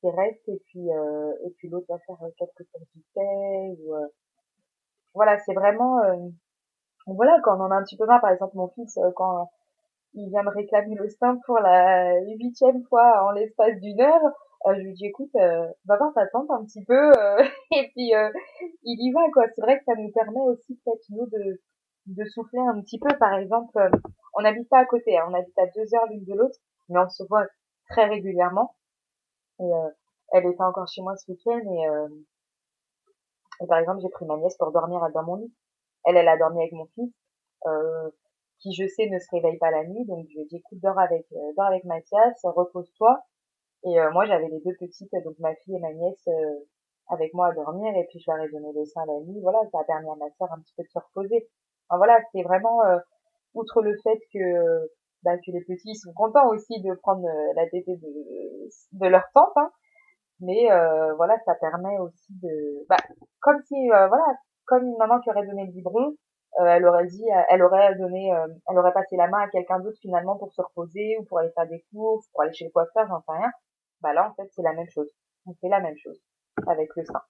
[0.01, 3.95] qui reste et puis euh, et puis l'autre va faire quelques tours du thé ou
[5.15, 6.01] voilà c'est vraiment
[7.07, 9.51] voilà quand on en a un petit peu marre par exemple mon fils quand
[10.15, 14.23] il vient me réclamer le sein pour la huitième fois en l'espace d'une heure
[14.67, 17.11] je lui dis écoute va voir ta tante un petit peu
[17.73, 18.13] et puis
[18.85, 19.45] il y va quoi.
[19.55, 21.61] C'est vrai que ça nous permet aussi peut-être nous de
[22.09, 23.17] de souffler un petit peu.
[23.19, 23.91] Par exemple, euh,
[24.35, 25.27] on n'habite pas à côté, hein.
[25.29, 27.47] on habite à deux heures l'une de l'autre, mais on se voit
[27.91, 28.75] très régulièrement.
[29.61, 29.91] Et euh,
[30.33, 32.09] elle était encore chez moi ce week-end et, euh,
[33.67, 35.53] par exemple, j'ai pris ma nièce pour dormir dans mon lit.
[36.05, 37.13] Elle, elle a dormi avec mon fils,
[38.61, 40.79] qui je sais ne se réveille pas la nuit, donc je lui ai dit écoute,
[40.81, 43.21] dors avec, dors avec Mathias, repose-toi.
[43.85, 46.29] Et moi, j'avais les deux petites, donc ma fille et ma nièce,
[47.09, 49.41] avec moi à dormir, et puis je leur ai donné le sein la nuit.
[49.43, 51.49] Voilà, ça a permis à ma soeur un petit peu de se reposer
[51.97, 52.99] voilà, c'est vraiment euh,
[53.55, 54.89] outre le fait que
[55.23, 59.25] bah, que les petits sont contents aussi de prendre euh, la tétée de, de leur
[59.35, 59.71] tante, hein,
[60.41, 62.99] mais euh, voilà, ça permet aussi de, bah,
[63.41, 64.25] comme si voilà,
[64.67, 66.15] comme une maman qui aurait donné le biberon,
[66.61, 68.31] elle aurait dit, elle aurait donné,
[68.69, 71.51] elle aurait passé la main à quelqu'un d'autre finalement pour se reposer ou pour aller
[71.51, 73.51] faire des courses, pour aller chez le coiffeur, j'en sais rien.
[74.01, 75.11] Bah là, en fait, c'est la même chose.
[75.47, 76.21] On fait la même chose
[76.67, 77.21] avec le sein.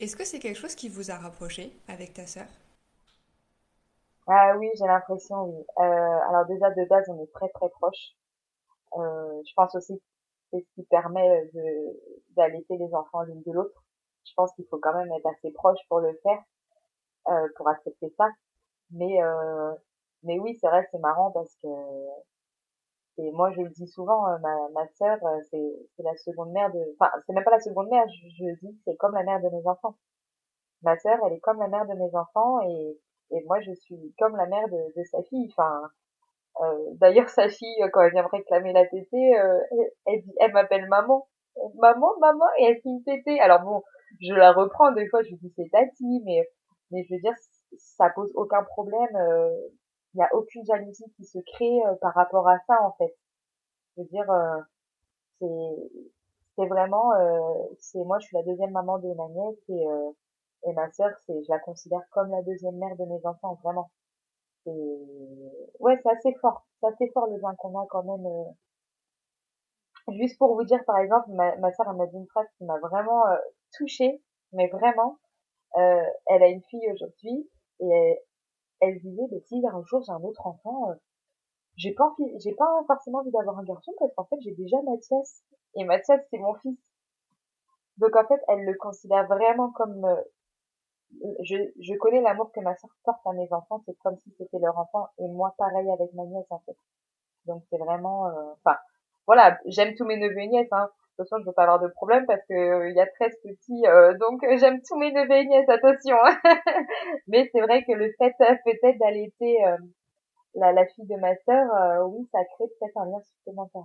[0.00, 2.46] Est-ce que c'est quelque chose qui vous a rapproché avec ta sœur?
[4.26, 5.64] Ah oui, j'ai l'impression, oui.
[5.78, 5.82] Euh,
[6.28, 8.14] alors déjà, de base, on est très très proches.
[8.96, 10.04] Euh, je pense aussi que
[10.52, 12.00] c'est ce qui permet de
[12.36, 13.84] d'allaiter les enfants l'une de l'autre.
[14.26, 16.42] Je pense qu'il faut quand même être assez proche pour le faire,
[17.28, 18.28] euh, pour accepter ça.
[18.92, 19.74] Mais euh,
[20.24, 21.68] mais oui, c'est vrai, c'est marrant parce que
[23.18, 26.52] et moi je le dis souvent, euh, ma, ma sœur, euh, c'est, c'est la seconde
[26.52, 29.22] mère de, enfin, c'est même pas la seconde mère, je, je dis c'est comme la
[29.24, 29.96] mère de mes enfants.
[30.82, 32.98] Ma sœur, elle est comme la mère de mes enfants et,
[33.32, 35.48] et moi je suis comme la mère de, de sa fille.
[35.56, 35.82] Enfin,
[36.62, 40.52] euh, d'ailleurs sa fille, quand elle vient me réclamer la tétée, elle, elle, dit, elle
[40.52, 41.26] m'appelle maman,
[41.76, 43.40] maman, maman, et elle fait une tétée.
[43.40, 43.82] Alors bon,
[44.20, 46.48] je la reprends des fois, je lui dis c'est tati, mais
[46.90, 47.34] mais je veux dire,
[47.76, 49.08] ça pose aucun problème
[50.14, 53.14] il n'y a aucune jalousie qui se crée euh, par rapport à ça en fait.
[53.96, 54.60] Je veux dire, euh,
[55.40, 55.90] c'est
[56.56, 59.84] c'est vraiment, euh, c'est moi je suis la deuxième maman de ma nièce et
[60.68, 63.90] et ma sœur c'est, je la considère comme la deuxième mère de mes enfants vraiment.
[64.64, 64.72] C'est
[65.80, 68.54] ouais c'est assez fort, c'est assez fort le lien qu'on a quand même.
[70.18, 72.64] Juste pour vous dire par exemple, ma, ma sœur elle m'a dit une phrase qui
[72.64, 73.22] m'a vraiment
[73.76, 75.18] touchée, mais vraiment.
[75.74, 77.48] elle a une fille aujourd'hui
[77.80, 78.18] et
[78.80, 80.94] elle disait, mais si un jour j'ai un autre enfant, euh,
[81.76, 85.42] j'ai pas j'ai pas forcément envie d'avoir un garçon parce qu'en fait j'ai déjà Mathias
[85.74, 86.78] et Mathias c'est mon fils.
[87.98, 90.16] Donc en fait elle le considère vraiment comme euh,
[91.42, 94.58] je, je connais l'amour que ma soeur porte à mes enfants, c'est comme si c'était
[94.58, 96.76] leur enfant et moi pareil avec ma nièce en fait.
[97.46, 98.76] Donc c'est vraiment, euh, enfin
[99.26, 100.72] voilà, j'aime tous mes neveux et nièces.
[100.72, 100.90] Hein.
[101.18, 103.82] Façon, je veux pas avoir de problème parce que euh, il y a 13 petits,
[104.18, 106.16] donc j'aime tous mes neveux et nièces, attention.
[107.28, 109.58] Mais c'est vrai que le fait peut-être d'allaiter
[110.54, 113.82] la, la fille de ma sœur, euh, oui, ça crée peut-être un lien supplémentaire.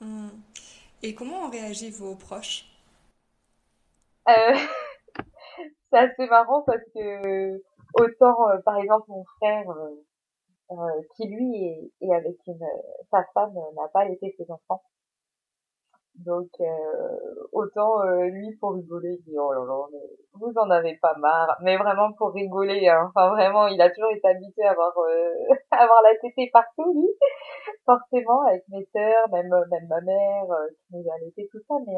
[0.00, 0.28] Hmm.
[1.02, 2.66] Et comment ont réagi vos proches?
[4.28, 4.54] Euh,
[5.90, 7.62] C'est assez marrant parce que
[7.94, 9.64] autant, euh, par exemple, mon frère,
[10.70, 12.66] euh, qui lui est, est avec une,
[13.10, 14.82] sa femme, n'a pas été ses enfants.
[16.16, 19.98] Donc euh, autant euh, lui pour rigoler, il dit oh là là, mais
[20.34, 23.06] vous en avez pas marre, mais vraiment pour rigoler, hein.
[23.08, 25.34] enfin vraiment, il a toujours été habitué à avoir euh,
[25.72, 27.08] avoir la tétée partout lui,
[27.84, 30.46] forcément avec mes sœurs, même même ma mère
[30.86, 31.96] qui nous a laissé tout ça, mais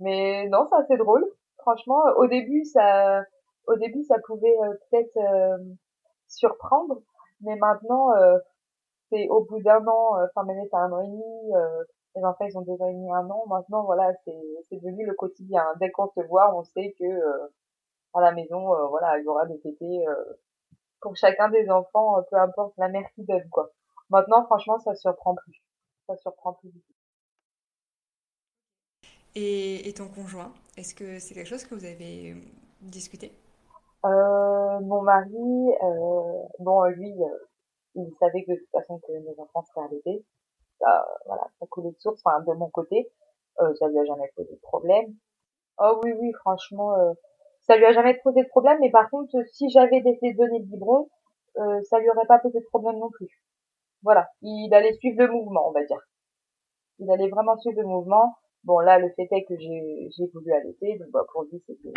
[0.00, 1.24] mais non, c'est assez drôle.
[1.58, 3.22] Franchement, au début ça
[3.66, 4.56] au début ça pouvait
[4.90, 5.18] peut-être
[6.28, 7.00] surprendre,
[7.40, 8.10] mais maintenant
[9.10, 11.52] c'est au bout d'un an, enfin même c'est un an et demi
[12.16, 13.44] les enfants ils ont déjà mis un an.
[13.48, 15.64] Maintenant voilà c'est c'est devenu le quotidien.
[15.80, 17.48] Dès qu'on se voit on sait que euh,
[18.14, 20.34] à la maison euh, voilà il y aura des tétés euh,
[21.00, 23.70] pour chacun des enfants peu importe la mère qui donne quoi.
[24.10, 25.62] Maintenant franchement ça surprend plus.
[26.06, 26.94] Ça surprend plus du tout.
[29.34, 32.36] Et, et ton conjoint est-ce que c'est quelque chose que vous avez
[32.80, 33.32] discuté?
[34.04, 35.74] Euh, mon mari
[36.60, 37.12] bon lui
[37.96, 40.24] il savait que de toute façon que mes enfants seraient allaités
[41.26, 43.10] voilà, ça coulait de source, enfin, de mon côté,
[43.60, 45.14] euh, ça lui a jamais posé de problème.
[45.78, 47.12] Oh oui, oui, franchement, euh,
[47.60, 50.58] ça lui a jamais posé de problème, mais par contre, si j'avais décidé de donner
[50.58, 51.08] le biberon,
[51.58, 53.28] euh, ça lui aurait pas posé de problème non plus.
[54.02, 56.00] Voilà, il allait suivre le mouvement, on va dire.
[56.98, 58.34] Il allait vraiment suivre le mouvement.
[58.64, 61.92] Bon, là, le fait est que j'ai, j'ai voulu allaiter, donc bah, pour lui, c'était,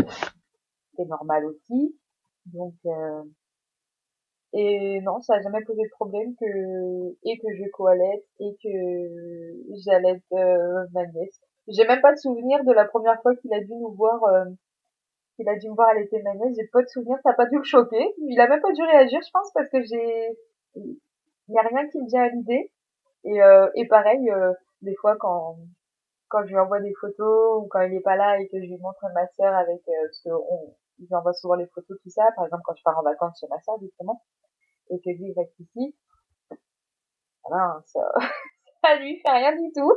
[0.89, 1.97] c'était normal aussi.
[2.45, 3.23] Donc, euh,
[4.59, 6.45] et non, ça a jamais posé de problème que
[7.23, 8.69] et que je coalette et que
[9.85, 11.39] j'allaite euh, ma nièce.
[11.67, 14.45] J'ai même pas de souvenir de la première fois qu'il a dû nous voir euh,
[15.35, 16.55] qu'il a dû me voir allaiter ma nièce.
[16.57, 18.13] J'ai pas de souvenir, ça a pas dû le choquer.
[18.17, 20.37] Il a même pas dû réagir, je pense, parce que j'ai
[20.75, 22.71] il y a rien qui me vient à l'idée.
[23.25, 25.57] Et euh, et pareil, euh, des fois quand
[26.29, 28.65] quand je lui envoie des photos ou quand il est pas là et que je
[28.65, 32.25] lui montre ma sœur avec euh, parce qu'on il envoie souvent les photos tout ça
[32.35, 34.21] par exemple quand je pars en vacances chez ma sœur justement
[34.89, 35.95] et que lui reste ici.
[37.43, 38.11] Voilà ça
[38.83, 39.93] ça lui fait rien du tout.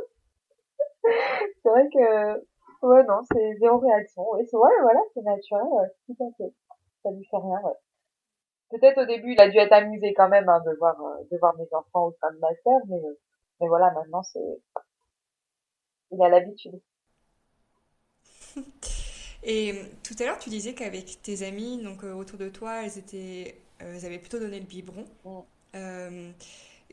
[1.03, 2.39] C'est vrai que
[2.85, 4.23] ouais non c'est zéro réaction.
[4.49, 6.53] C'est ouais voilà c'est naturel tout à fait.
[7.03, 7.77] Ça lui fait rien ouais.
[8.69, 11.37] Peut-être au début il a dû être amusé quand même hein, de voir euh, de
[11.37, 13.19] voir mes enfants au sein de ma sœur mais euh,
[13.59, 14.61] mais voilà maintenant c'est
[16.11, 16.79] il a l'habitude.
[19.43, 19.73] Et
[20.03, 23.55] tout à l'heure, tu disais qu'avec tes amis, donc euh, autour de toi, elles étaient,
[23.81, 25.05] elles avaient plutôt donné le biberon.
[25.75, 26.31] Euh,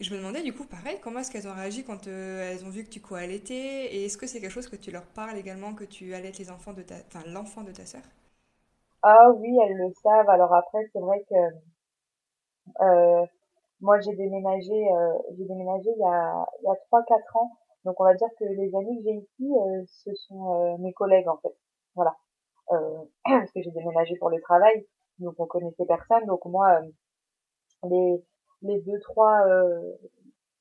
[0.01, 2.71] je me demandais du coup, pareil, comment est-ce qu'elles ont réagi quand euh, elles ont
[2.71, 5.75] vu que tu co-allaitais Et est-ce que c'est quelque chose que tu leur parles également,
[5.75, 8.03] que tu allaites les enfants de ta, enfin l'enfant de ta sœur?
[9.03, 10.29] Ah oui, elles le savent.
[10.31, 11.35] Alors après, c'est vrai que
[12.81, 13.27] euh,
[13.81, 17.53] moi j'ai déménagé, euh, j'ai déménagé il y a il y a trois quatre ans.
[17.85, 21.29] Donc on va dire que les amis que j'ai ici, euh, ce sont mes collègues
[21.29, 21.55] en fait.
[21.95, 22.17] Voilà.
[22.73, 24.87] Euh, parce que j'ai déménagé pour le travail,
[25.19, 26.25] donc on connaissait personne.
[26.27, 28.25] Donc moi, euh, les
[28.63, 29.93] les deux trois euh,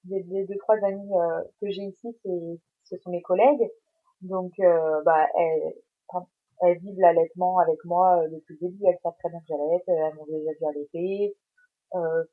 [0.09, 3.69] les, les deux trois amis euh, que j'ai ici, c'est ce sont mes collègues.
[4.21, 4.53] Donc
[5.05, 5.73] bah elles,
[6.61, 8.85] elles vivent l'allaitement avec moi depuis le début.
[8.87, 11.37] Elles savent très bien que j'allaite, elles m'ont déjà vu allaiter.
[11.95, 12.23] Euh,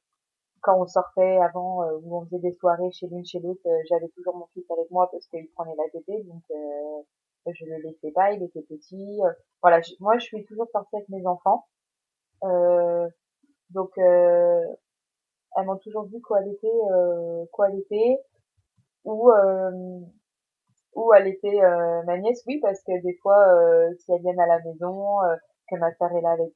[0.63, 4.37] quand on sortait avant où on faisait des soirées chez l'une chez l'autre, j'avais toujours
[4.37, 6.43] mon fils avec moi parce qu'il prenait la tétée, donc
[7.47, 9.21] je le laissais pas, il était petit.
[9.61, 11.67] Voilà, moi je suis toujours partie avec mes enfants.
[12.45, 13.09] Euh,
[13.71, 14.63] donc euh,
[15.57, 18.19] elles m'ont toujours dit quoi allaiter, euh, quoi allaiter,
[19.05, 20.01] ou euh,
[20.95, 24.47] ou allaiter euh, ma nièce, oui, parce que des fois euh, si elles viennent à
[24.47, 25.37] la maison, euh,
[25.71, 26.55] que ma sœur est là avec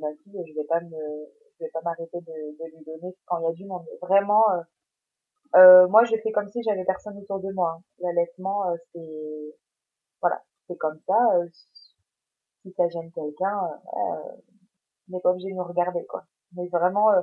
[0.00, 0.90] ma fille, je vais pas me,
[1.58, 3.84] je vais pas m'arrêter de, de lui donner quand il y a du monde.
[4.02, 4.44] Vraiment,
[5.54, 7.78] moi je fais comme si j'avais personne autour de moi.
[7.78, 7.82] Hein.
[8.00, 9.56] L'allaitement, c'est
[10.20, 11.18] voilà, c'est comme ça.
[12.62, 13.60] Si ça gêne quelqu'un,
[15.08, 16.24] euh, n'est pas obligé de nous regarder, quoi.
[16.54, 17.20] Mais vraiment, euh,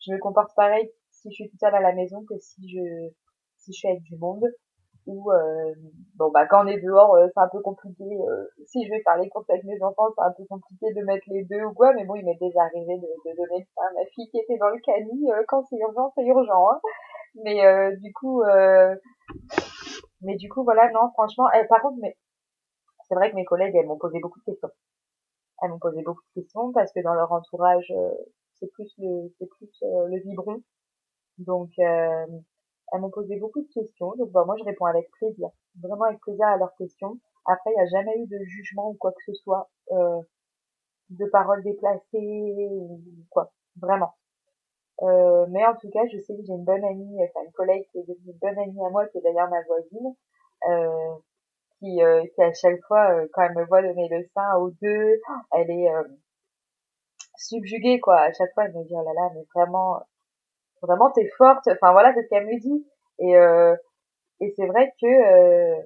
[0.00, 3.10] je me comporte pareil si je suis toute seule à la maison que si je
[3.58, 4.44] si je suis avec du monde.
[5.06, 5.74] où euh,
[6.16, 9.02] bon bah quand on est dehors euh, c'est un peu compliqué euh, si je vais
[9.02, 11.72] faire les courses avec mes enfants c'est un peu compliqué de mettre les deux ou
[11.74, 14.38] quoi mais bon il m'est déjà arrivé de, de donner sein à ma fille qui
[14.38, 16.80] était dans le cani quand c'est urgent c'est urgent hein.
[17.44, 17.60] mais
[17.98, 18.42] du coup
[20.22, 22.16] mais du coup voilà non franchement eh, par contre mais
[23.08, 24.70] c'est vrai que mes collègues elles m'ont posé beaucoup de questions
[25.64, 27.92] elles m'ont posé beaucoup de questions parce que dans leur entourage
[28.60, 30.62] c'est plus le c'est plus le vibron
[31.38, 31.70] donc
[32.92, 35.48] elles m'ont posé beaucoup de questions, donc bah, moi je réponds avec plaisir,
[35.80, 37.18] vraiment avec plaisir à leurs questions.
[37.46, 40.20] Après, il n'y a jamais eu de jugement ou quoi que ce soit, euh,
[41.10, 43.00] de paroles déplacées ou
[43.30, 44.14] quoi, vraiment.
[45.02, 47.84] Euh, mais en tout cas, je sais que j'ai une bonne amie, enfin une collègue
[47.90, 50.14] qui est devenue une bonne amie à moi, qui est d'ailleurs ma voisine,
[50.68, 51.03] euh,
[51.84, 54.70] qui, euh, qui à chaque fois, euh, quand elle me voit donner le sein aux
[54.82, 55.20] deux,
[55.52, 55.88] elle est
[57.36, 58.20] subjuguée quoi.
[58.20, 60.00] À chaque fois, elle me dit oh là là, mais vraiment,
[60.82, 61.66] vraiment t'es forte.
[61.68, 62.86] Enfin voilà c'est ce qu'elle me dit.
[63.18, 63.76] Et euh,
[64.40, 65.82] et c'est vrai que euh,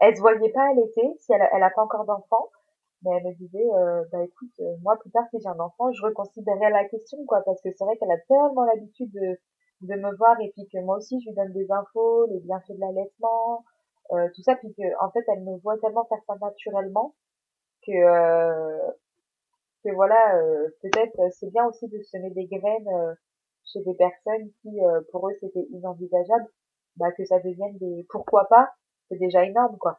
[0.00, 2.50] elle se voyait pas l'été si elle elle a pas encore d'enfant.
[3.02, 5.92] Mais elle me disait euh, bah écoute euh, moi plus tard si j'ai un enfant
[5.92, 9.38] je reconsidérerai la question quoi parce que c'est vrai qu'elle a tellement l'habitude de
[9.82, 12.72] de me voir et puis que moi aussi je lui donne des infos les bienfaits
[12.72, 13.64] de l'allaitement
[14.12, 17.14] euh, tout ça puis que en fait elle me voit tellement faire ça naturellement
[17.86, 18.90] que euh,
[19.84, 20.40] que voilà
[20.82, 23.16] peut-être c'est bien aussi de semer des graines
[23.72, 26.46] chez des personnes qui, euh, pour eux, c'était inenvisageable,
[26.96, 28.70] bah, que ça devienne des pourquoi pas,
[29.08, 29.98] c'est déjà énorme, quoi.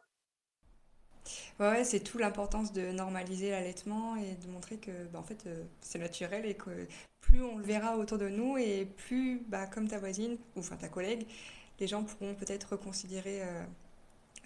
[1.60, 5.64] Ouais, c'est tout l'importance de normaliser l'allaitement et de montrer que bah, en fait, euh,
[5.80, 6.70] c'est naturel et que
[7.20, 10.76] plus on le verra autour de nous et plus, bah, comme ta voisine ou enfin
[10.76, 11.26] ta collègue,
[11.78, 13.42] les gens pourront peut-être reconsidérer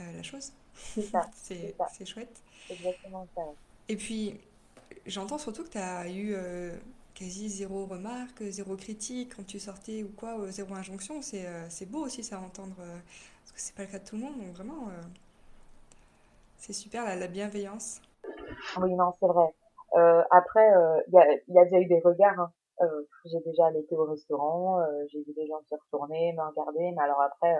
[0.00, 0.52] euh, la chose.
[0.74, 1.28] C'est ça.
[1.34, 2.42] c'est chouette.
[2.70, 3.42] Exactement ça.
[3.88, 4.40] Et puis,
[5.06, 6.34] j'entends surtout que tu as eu
[7.14, 11.22] quasi zéro remarque, zéro critique quand tu sortais ou quoi, euh, zéro injonction.
[11.22, 12.98] C'est, euh, beau aussi ça à entendre, euh,
[13.40, 14.88] parce que c'est pas le cas de tout le monde, donc vraiment,
[16.56, 18.00] c'est super la, la, bienveillance.
[18.80, 19.54] Oui, non, c'est vrai.
[20.30, 20.68] après,
[21.08, 22.38] il y, a, y, a, déjà eu des regards.
[22.38, 22.52] Hein.
[23.24, 24.80] j'ai déjà été au restaurant,
[25.10, 27.58] j'ai vu des gens se retourner, me regarder, mais alors après,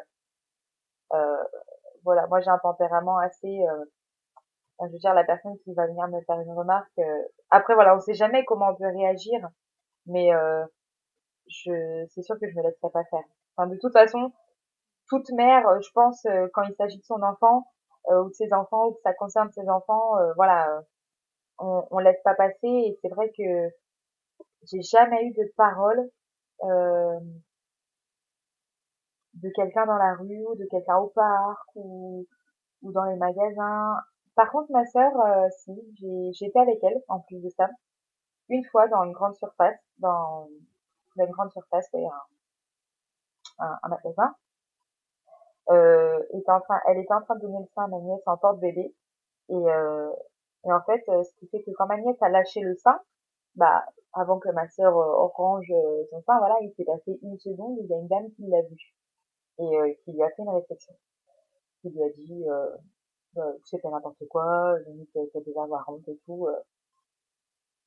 [2.04, 3.64] voilà, moi j'ai un tempérament assez
[4.86, 6.90] je veux dire, la personne qui va venir me faire une remarque.
[6.98, 9.48] Euh, après, voilà, on sait jamais comment on peut réagir,
[10.06, 10.64] mais euh,
[11.48, 13.24] je, c'est sûr que je me laisserai pas faire.
[13.56, 14.32] Enfin, de toute façon,
[15.08, 17.66] toute mère, euh, je pense, quand il s'agit de son enfant
[18.10, 20.82] ou de ses enfants ou que ça concerne ses enfants, voilà,
[21.58, 22.58] on, on laisse pas passer.
[22.62, 23.68] Et c'est vrai que
[24.64, 26.10] j'ai jamais eu de parole
[29.42, 32.26] de quelqu'un dans la rue ou de quelqu'un au parc ou,
[32.82, 33.96] ou dans les magasins
[34.34, 37.68] par contre, ma sœur, euh, si, été avec elle, en plus de ça,
[38.48, 40.48] une fois dans une grande surface, dans,
[41.16, 42.04] une grande surface, oui,
[43.58, 44.34] un, un, magasin.
[45.70, 48.22] Euh, était en train, elle était en train de donner le sein à ma nièce
[48.26, 48.94] en porte-bébé.
[49.48, 50.10] Et, euh,
[50.64, 53.00] et en fait, euh, ce qui fait que quand ma nièce a lâché le sein,
[53.54, 53.84] bah,
[54.14, 55.72] avant que ma sœur euh, range
[56.10, 58.62] son sein, voilà, il s'est passé une seconde, il y a une dame qui l'a
[58.62, 58.76] vu
[59.58, 60.94] et qui lui a fait une réflexion.
[61.80, 66.18] Qui lui a dit, euh, tu sais, n'importe quoi, limite, qu'elle devait avoir honte et
[66.26, 66.46] tout.
[66.48, 66.60] Euh.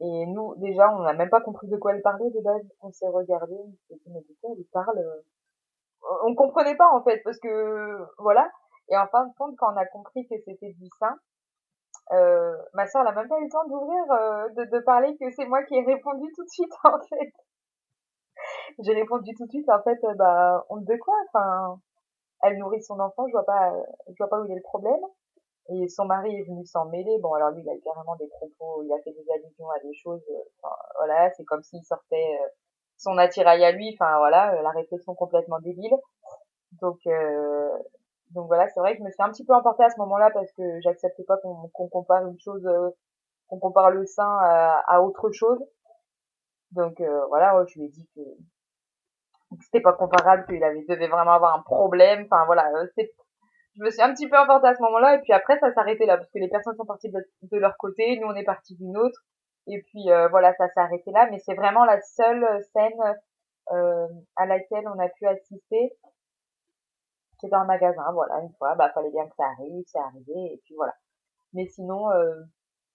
[0.01, 2.65] Et nous, déjà, on n'a même pas compris de quoi elle parlait de base.
[2.81, 5.21] On s'est regardé, on s'est dit, mais de elle parle euh?
[6.23, 8.49] On comprenait pas, en fait, parce que, voilà.
[8.89, 11.17] Et en fin de compte, quand on a compris que c'était du sein,
[12.11, 15.15] euh, ma soeur, elle a même pas eu le temps d'ouvrir, euh, de, de parler
[15.17, 17.33] que c'est moi qui ai répondu tout de suite, en fait.
[18.79, 21.15] J'ai répondu tout de suite, en fait, bah, honte de quoi?
[21.27, 21.79] Enfin,
[22.43, 23.73] elle nourrit son enfant, je vois pas,
[24.09, 25.01] je vois pas où il est le problème.
[25.69, 27.17] Et son mari est venu s'en mêler.
[27.19, 29.79] Bon, alors lui, il a eu carrément des propos, il a fait des allusions à
[29.79, 30.21] des choses.
[30.29, 32.47] Euh, enfin, voilà, c'est comme s'il sortait euh,
[32.97, 33.95] son attirail à lui.
[33.99, 35.95] Enfin, voilà, euh, la réflexion complètement débile.
[36.81, 36.99] Donc,
[38.31, 40.29] donc voilà, c'est vrai que je me suis un petit peu emportée à ce moment-là
[40.33, 42.67] parce que j'acceptais pas qu'on compare une chose,
[43.47, 44.27] qu'on compare le sein
[44.87, 45.63] à autre chose.
[46.75, 48.21] Donc voilà, je lui ai dit que
[49.63, 52.27] c'était pas comparable, qu'il avait devait vraiment avoir un problème.
[52.29, 53.11] Enfin voilà, c'est
[53.77, 55.15] je me suis un petit peu emportée à ce moment-là.
[55.15, 58.17] Et puis après ça s'arrêtait là parce que les personnes sont parties de, leur côté,
[58.19, 59.19] nous on est partis d'une autre.
[59.67, 61.27] Et puis euh, voilà ça s'est arrêté là.
[61.31, 63.15] Mais c'est vraiment la seule scène
[63.71, 65.97] euh, à laquelle on a pu assister
[67.39, 68.11] qui est dans un magasin.
[68.13, 68.75] Voilà une fois.
[68.75, 70.53] Bah fallait bien que ça arrive c'est arrivé.
[70.53, 70.93] Et puis voilà.
[71.53, 72.43] Mais sinon euh,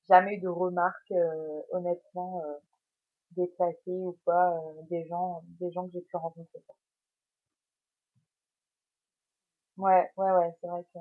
[0.08, 2.42] jamais eu de remarques euh, honnêtement
[3.38, 4.52] euh, déplacées ou pas
[4.90, 6.60] des gens des gens que j'ai pu rencontrer
[9.78, 10.98] Ouais, ouais, ouais, c'est vrai que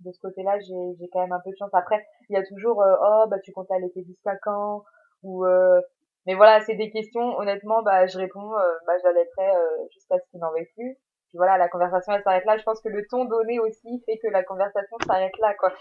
[0.00, 1.70] de ce côté-là, j'ai, j'ai quand même un peu de chance.
[1.72, 4.84] Après, il y a toujours, euh, oh, bah, tu comptes allaiter jusqu'à quand?
[5.22, 5.80] Ou, euh,
[6.26, 10.30] mais voilà, c'est des questions, honnêtement, bah, je réponds, euh, bah, j'allaiterai euh, jusqu'à ce
[10.30, 10.96] qu'il n'en veuille plus.
[11.28, 12.56] puis voilà, la conversation elle s'arrête là.
[12.58, 15.72] Je pense que le ton donné aussi fait que la conversation s'arrête là, quoi.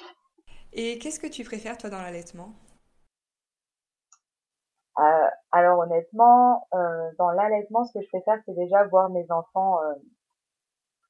[0.73, 2.49] Et qu'est-ce que tu préfères toi dans l'allaitement?
[2.49, 2.74] euh,
[5.55, 9.93] Alors honnêtement, euh, dans l'allaitement, ce que je préfère, c'est déjà voir mes enfants, euh,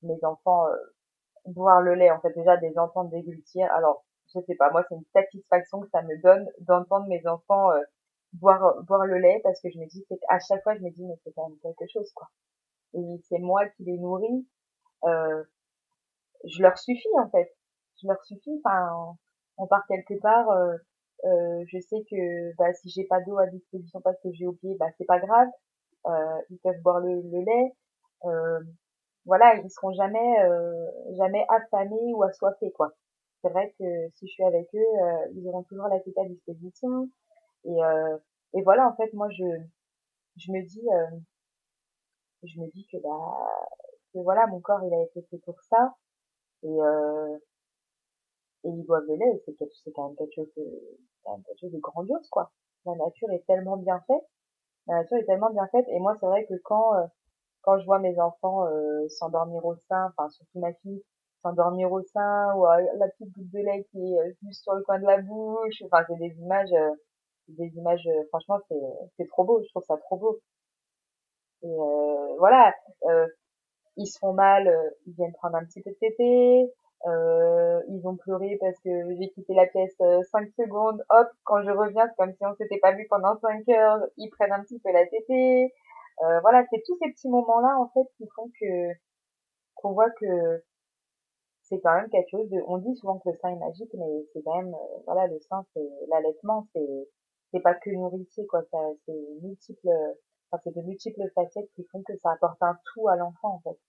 [0.04, 0.76] mes enfants euh,
[1.48, 2.12] boire le lait.
[2.12, 3.66] En fait, déjà des entendre déglutir.
[3.74, 7.72] Alors, je sais pas, moi c'est une satisfaction que ça me donne d'entendre mes enfants
[8.34, 10.90] boire boire le lait parce que je me dis c'est à chaque fois je me
[10.92, 12.28] dis mais c'est quand même quelque chose quoi
[12.96, 14.46] et c'est moi qui les nourris
[15.04, 17.56] je leur suffis en fait
[18.02, 19.16] je leur suffis enfin
[19.58, 20.48] on part quelque part
[21.68, 24.88] je sais que bah, si j'ai pas d'eau à disposition parce que j'ai oublié bah
[24.98, 25.50] c'est pas grave.
[26.08, 27.74] Euh, ils peuvent boire le, le lait.
[28.26, 28.60] Euh,
[29.26, 32.92] voilà ils seront jamais euh, jamais affamés ou assoiffés quoi.
[33.42, 36.26] C'est vrai que si je suis avec eux euh, ils auront toujours la tête à
[36.26, 37.10] disposition.
[37.66, 38.18] Et euh,
[38.54, 39.46] et voilà en fait moi je
[40.38, 41.18] je me dis euh,
[42.44, 43.50] je me dis que bah
[44.14, 45.96] que voilà mon corps il a été fait pour ça.
[46.64, 47.38] Et euh,
[48.66, 50.64] et ils boivent le lait c'est quand même quelque chose de
[51.46, 52.52] quelque chose de grandiose quoi.
[52.86, 54.24] La nature est tellement bien faite.
[54.88, 55.86] La nature est tellement bien faite.
[55.90, 57.06] Et moi c'est vrai que quand euh,
[57.62, 61.04] quand je vois mes enfants euh, s'endormir au sein enfin surtout ma fille
[61.42, 64.84] s'endormir au sein ou euh, la petite goutte de lait qui est juste sur le
[64.84, 66.74] coin de la bouche enfin c'est des images
[67.48, 68.82] des images franchement c'est
[69.18, 69.62] c'est trop beau.
[69.64, 70.40] Je trouve ça trop beau.
[71.64, 71.76] Et
[72.40, 72.74] voilà.
[73.98, 74.70] Ils se font mal
[75.08, 76.68] ils viennent prendre un petit peu de
[77.08, 81.04] euh, ils ont pleuré parce que j'ai quitté la pièce euh, 5 secondes.
[81.10, 84.00] Hop, quand je reviens, c'est comme si on s'était pas vu pendant 5 heures.
[84.18, 85.72] Ils prennent un petit peu la tétée.
[86.24, 88.94] Euh, voilà, c'est tous ces petits moments-là en fait qui font que
[89.76, 90.64] qu'on voit que
[91.64, 92.62] c'est quand même quelque chose de.
[92.68, 95.40] On dit souvent que le sein est magique, mais c'est quand même euh, voilà le
[95.40, 97.10] sein, c'est l'allaitement, c'est
[97.52, 98.62] c'est pas que nourricier quoi.
[99.06, 99.90] C'est multiples,
[100.52, 103.60] enfin c'est de multiples facettes qui font que ça apporte un tout à l'enfant en
[103.60, 103.80] fait.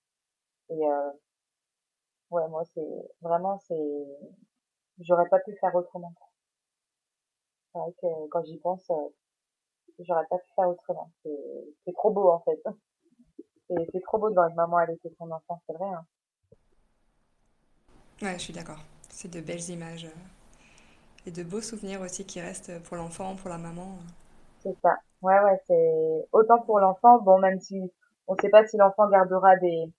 [0.70, 1.10] Et euh,
[2.30, 4.06] ouais, moi c'est vraiment c'est
[5.00, 6.12] j'aurais pas pu faire autrement.
[7.72, 9.08] C'est vrai que quand j'y pense, euh,
[10.00, 11.10] j'aurais pas pu faire autrement.
[11.22, 11.30] C'est
[11.84, 12.62] c'est trop beau en fait.
[13.68, 15.88] C'est c'est trop beau de voir une maman allaiter son enfant, c'est vrai.
[15.88, 16.06] Hein.
[18.22, 18.78] Ouais, je suis d'accord.
[19.10, 20.08] C'est de belles images euh,
[21.26, 23.98] et de beaux souvenirs aussi qui restent pour l'enfant, pour la maman.
[24.60, 24.96] C'est ça.
[25.22, 27.20] Ouais, ouais, c'est autant pour l'enfant.
[27.20, 27.80] Bon, même si
[28.26, 29.92] on sait pas si l'enfant gardera des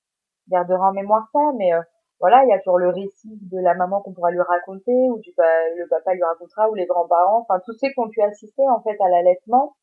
[0.50, 1.82] gardera en mémoire ça, mais euh,
[2.20, 5.20] voilà, il y a toujours le récit de la maman qu'on pourra lui raconter, ou
[5.20, 8.68] du le papa lui racontera, ou les grands-parents, enfin tous ceux qui ont pu assister
[8.70, 9.76] en fait à l'allaitement.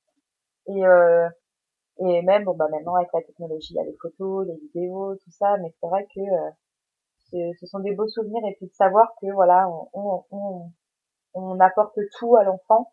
[0.66, 1.28] Et euh,
[1.98, 5.14] et même bon bah maintenant avec la technologie, il y a les photos, les vidéos,
[5.16, 6.50] tout ça, mais c'est vrai que euh,
[7.60, 10.70] ce, sont des beaux souvenirs et puis de savoir que voilà, on on,
[11.34, 12.92] on, apporte tout à l'enfant,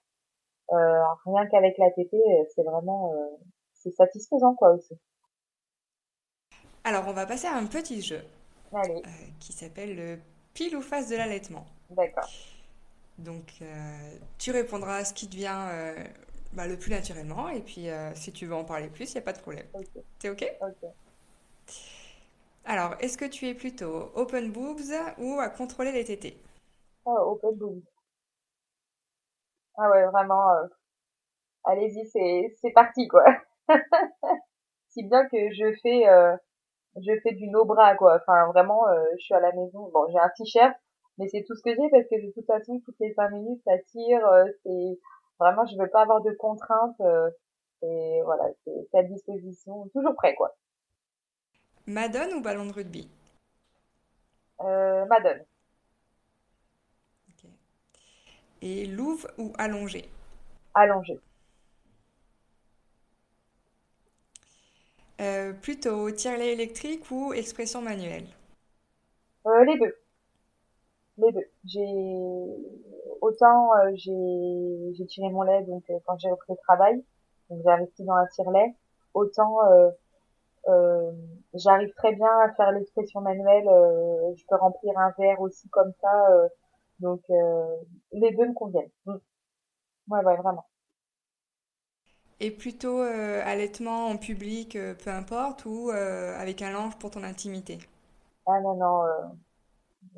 [0.72, 3.38] euh, rien qu'avec la euh, c'est vraiment euh,
[3.74, 4.96] c'est satisfaisant quoi aussi.
[6.84, 8.22] Alors, on va passer à un petit jeu
[8.74, 9.10] Allez, euh,
[9.40, 10.20] qui s'appelle le
[10.54, 11.66] pile ou face de l'allaitement.
[11.90, 12.32] d'accord.
[13.18, 15.96] Donc, euh, tu répondras à ce qui te vient euh,
[16.54, 19.20] bah, le plus naturellement, et puis euh, si tu veux en parler plus, il n'y
[19.20, 19.68] a pas de problème.
[19.74, 20.46] Ok, T'es OK?
[20.60, 20.82] ok.
[22.66, 24.82] Alors, est-ce que tu es plutôt open boobs
[25.20, 26.40] ou à contrôler les tétés?
[27.06, 27.84] Oh, open boob.
[29.78, 30.50] Ah ouais, vraiment.
[30.52, 30.68] euh,
[31.66, 33.24] allez-y, c'est c'est parti quoi.
[34.90, 36.38] Si bien que je fais euh,
[36.98, 38.18] je fais du no bras quoi.
[38.18, 39.90] Enfin vraiment, euh, je suis à la maison.
[39.94, 40.74] Bon, j'ai un t-shirt,
[41.18, 43.62] mais c'est tout ce que j'ai parce que de toute façon, toutes les cinq minutes,
[43.66, 44.26] ça tire.
[44.28, 45.00] euh, c'est
[45.40, 47.00] vraiment, je veux pas avoir de contraintes.
[47.02, 47.30] euh,
[47.84, 50.56] et voilà, c'est à disposition, toujours prêt quoi.
[51.86, 53.08] Madone ou ballon de rugby?
[54.62, 55.46] Euh, Madone,
[57.30, 57.50] Ok.
[58.62, 60.10] Et louve ou allongé?
[60.74, 61.22] allongée.
[65.22, 68.26] Euh, plutôt tire-lait électrique ou expression manuelle?
[69.46, 69.96] Euh, les deux,
[71.18, 71.48] les deux.
[71.66, 71.86] J'ai
[73.22, 77.04] autant euh, j'ai j'ai tiré mon lait donc euh, quand j'ai repris le travail,
[77.50, 78.76] donc j'ai investi dans un tire-lait.
[79.14, 79.58] Autant
[80.68, 81.12] euh,
[81.54, 83.66] j'arrive très bien à faire l'expression manuelle.
[84.36, 86.50] je peux remplir un verre aussi comme ça.
[87.00, 87.22] donc
[88.12, 88.90] les deux me conviennent.
[89.06, 89.16] Mm.
[90.10, 90.66] Ouais, ouais, vraiment.
[92.42, 97.10] Et plutôt euh, allaitement en public, euh, peu importe, ou euh, avec un linge pour
[97.12, 97.80] ton intimité?
[98.46, 99.40] Ah non, non,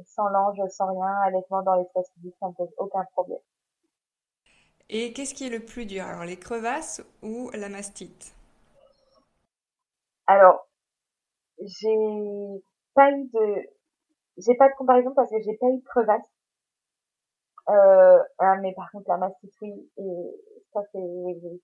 [0.06, 3.40] sans lange, sans rien, allaitement dans l'espace public, ça me pose aucun problème.
[4.90, 6.06] Et qu'est-ce qui est le plus dur?
[6.06, 8.34] Alors, les crevasses ou la mastite?
[10.28, 10.68] Alors,
[11.60, 12.64] j'ai
[12.96, 13.70] pas eu de,
[14.38, 16.30] j'ai pas de comparaison parce que j'ai pas eu de crevasse.
[17.70, 21.00] Euh, ah, mais par contre, la mastite, oui, et ça c'est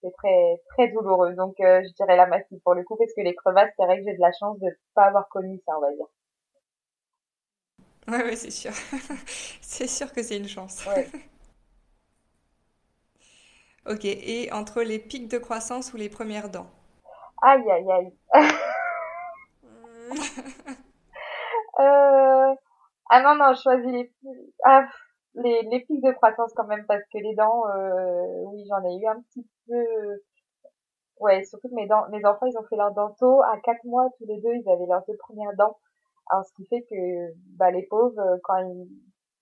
[0.02, 1.34] c'est très très douloureux.
[1.34, 4.06] Donc je dirais la massif pour le coup parce que les crevasses, c'est vrai que
[4.06, 6.08] j'ai de la chance de pas avoir connu ça, on va dire.
[8.08, 8.72] Ouais, ouais, c'est sûr.
[9.62, 10.86] c'est sûr que c'est une chance.
[10.88, 11.08] Ouais.
[13.86, 16.68] Ok, et entre les pics de croissance ou les premières dents?
[17.42, 18.14] Aïe, aïe, aïe.
[21.80, 22.54] euh...
[23.10, 24.12] Ah non, non, je choisis les,
[24.64, 24.86] ah,
[25.36, 28.44] les, les pics de croissance quand même parce que les dents, euh...
[28.48, 29.84] oui, j'en ai eu un petit peu.
[31.20, 34.08] Ouais, surtout que mes dents, mes enfants, ils ont fait leurs dentaux à quatre mois
[34.18, 35.78] tous les deux, ils avaient leurs deux premières dents.
[36.32, 38.88] Alors ce qui fait que bah les pauvres, quand ils,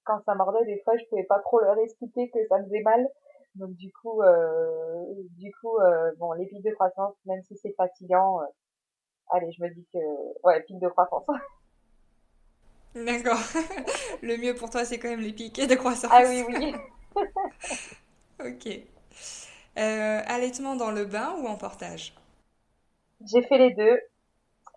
[0.08, 3.08] quand ça mordait, des fois, je pouvais pas trop leur expliquer que ça faisait mal.
[3.56, 5.06] Donc du coup, euh,
[5.38, 8.46] du coup, euh, bon, les pics de croissance, même si c'est fatigant, euh,
[9.32, 10.00] allez, je me dis que,
[10.44, 11.26] ouais, pics de croissance.
[13.06, 13.40] D'accord.
[14.22, 16.12] Le mieux pour toi, c'est quand même les pics de croissance.
[16.14, 16.76] Ah oui, oui.
[18.40, 18.68] ok.
[19.78, 22.16] Euh, allaitement dans le bain ou en portage?
[23.26, 24.00] J'ai fait les deux.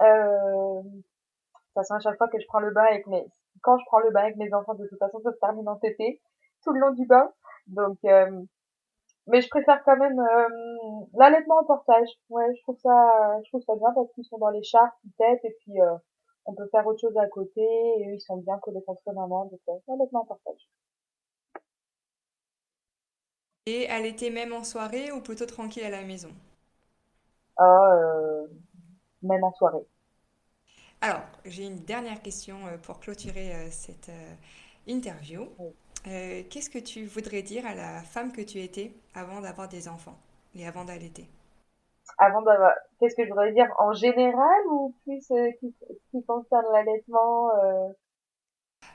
[0.02, 3.24] Euh, de toute façon, à chaque fois que je prends le bain avec mes,
[3.62, 5.76] quand je prends le bain avec mes enfants, de toute façon, ça se termine en
[5.76, 6.20] tété
[6.62, 7.30] tout le long du bain.
[7.68, 8.42] Donc, euh,
[9.26, 10.48] mais je préfère quand même euh,
[11.14, 12.08] l'allaitement en portage.
[12.28, 15.12] Ouais, je trouve ça, je trouve ça bien parce qu'ils sont dans les chartes, ils
[15.12, 15.80] têtent et puis
[16.46, 19.46] on peut faire autre chose à côté et eux, ils sont bien collés contre maman.
[19.46, 20.68] Donc euh, l'allaitement en portage.
[23.64, 26.28] Et allaiter même en soirée ou plutôt tranquille à la maison?
[27.56, 28.48] Ah, euh,
[29.22, 29.86] même en soirée.
[31.00, 34.10] Alors, j'ai une dernière question pour clôturer cette
[34.86, 35.48] interview.
[35.58, 35.74] Oui.
[36.06, 39.88] Euh, Qu'est-ce que tu voudrais dire à la femme que tu étais avant d'avoir des
[39.88, 40.18] enfants
[40.54, 41.28] et avant d'allaiter?
[42.18, 45.74] Avant d'avoir, qu'est-ce que je voudrais dire en général ou plus euh, qui,
[46.10, 47.88] qui concerne l'allaitement euh...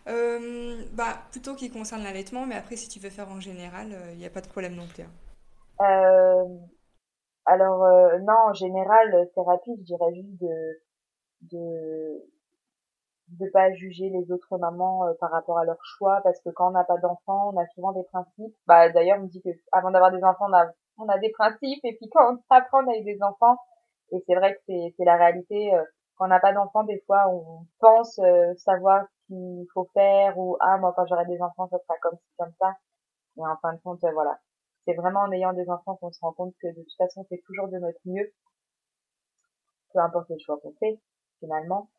[0.08, 4.18] Euh, bah, plutôt qui concerne l'allaitement, mais après, si tu veux faire en général, il
[4.18, 5.04] n'y a pas de problème non plus.
[5.04, 5.12] hein.
[5.82, 6.46] Euh,
[7.46, 9.76] alors euh, non, en général, c'est rapide.
[9.80, 10.82] Je dirais juste de
[11.52, 12.24] de
[13.30, 16.68] de pas juger les autres mamans euh, par rapport à leur choix parce que quand
[16.70, 18.56] on n'a pas d'enfants, on a souvent des principes.
[18.68, 20.68] Bah d'ailleurs, on me dit que avant d'avoir des enfants, on a
[20.98, 23.58] on a des principes et puis quand on apprend avec des enfants
[24.12, 25.84] et c'est vrai que c'est la réalité euh,
[26.16, 30.38] quand on n'a pas d'enfants, des fois on pense euh, savoir ce qu'il faut faire
[30.38, 32.74] ou ah moi quand j'aurai des enfants, ça sera comme comme ça.
[33.38, 34.40] Et en fin de compte, euh, voilà.
[34.86, 37.42] C'est vraiment en ayant des enfants qu'on se rend compte que de toute façon, c'est
[37.46, 38.32] toujours de notre mieux,
[39.94, 41.00] peu importe le choix qu'on fait
[41.40, 41.90] finalement.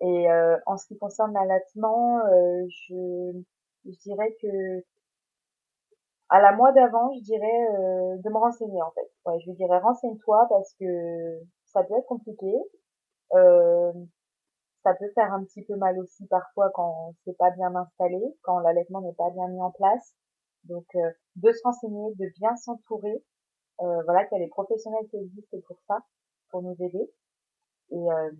[0.00, 2.20] Et euh, en ce qui concerne l'allaitement,
[2.68, 3.32] je
[4.02, 4.84] dirais que
[6.28, 9.10] à la mois d'avant, je dirais euh, de me renseigner en fait.
[9.24, 12.52] Ouais, je dirais renseigne-toi parce que ça peut être compliqué.
[13.34, 13.92] Euh,
[14.82, 18.60] ça peut faire un petit peu mal aussi parfois quand c'est pas bien installé, quand
[18.60, 20.14] l'allaitement n'est pas bien mis en place.
[20.64, 23.24] Donc euh, de se renseigner, de bien s'entourer.
[23.82, 25.98] Euh, voilà, qu'il y a les professionnels qui existent pour ça,
[26.50, 27.10] pour nous aider.
[27.90, 28.30] Et euh,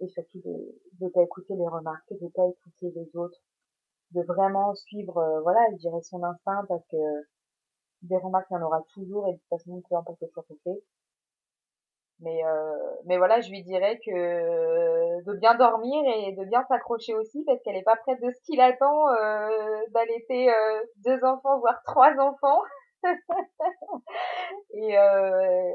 [0.00, 3.40] et surtout de ne pas écouter les remarques, de pas écouter les autres,
[4.12, 6.96] de vraiment suivre, euh, voilà, je dirais son instinct parce que
[8.02, 10.44] des remarques, il y en aura toujours et de toute façon, peu importe le choix
[10.48, 10.82] qu'on fait.
[12.20, 17.14] Mais, euh, mais voilà, je lui dirais que de bien dormir et de bien s'accrocher
[17.14, 21.60] aussi parce qu'elle est pas prête de ce qu'il attend euh, d'allaiter euh, deux enfants,
[21.60, 22.60] voire trois enfants.
[24.72, 25.74] et euh,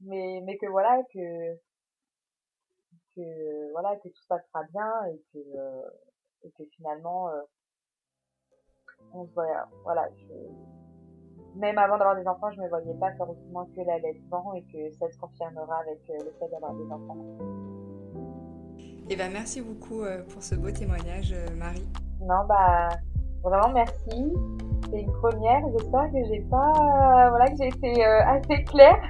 [0.00, 1.54] mais, mais que voilà, que
[3.16, 5.90] que voilà que tout se passera bien et que euh,
[6.42, 7.40] et que finalement euh,
[9.12, 9.40] on se
[9.84, 10.34] voilà je,
[11.56, 14.92] même avant d'avoir des enfants je me voyais pas faire autrement que l'allaitement et que
[14.98, 17.16] ça se confirmera avec euh, le fait d'avoir des enfants.
[19.08, 21.86] Eh ben merci beaucoup euh, pour ce beau témoignage, euh, Marie.
[22.20, 22.88] non bah
[23.42, 24.32] vraiment merci.
[24.90, 29.00] C'est une première j'espère que j'ai pas voilà que j'ai été assez claire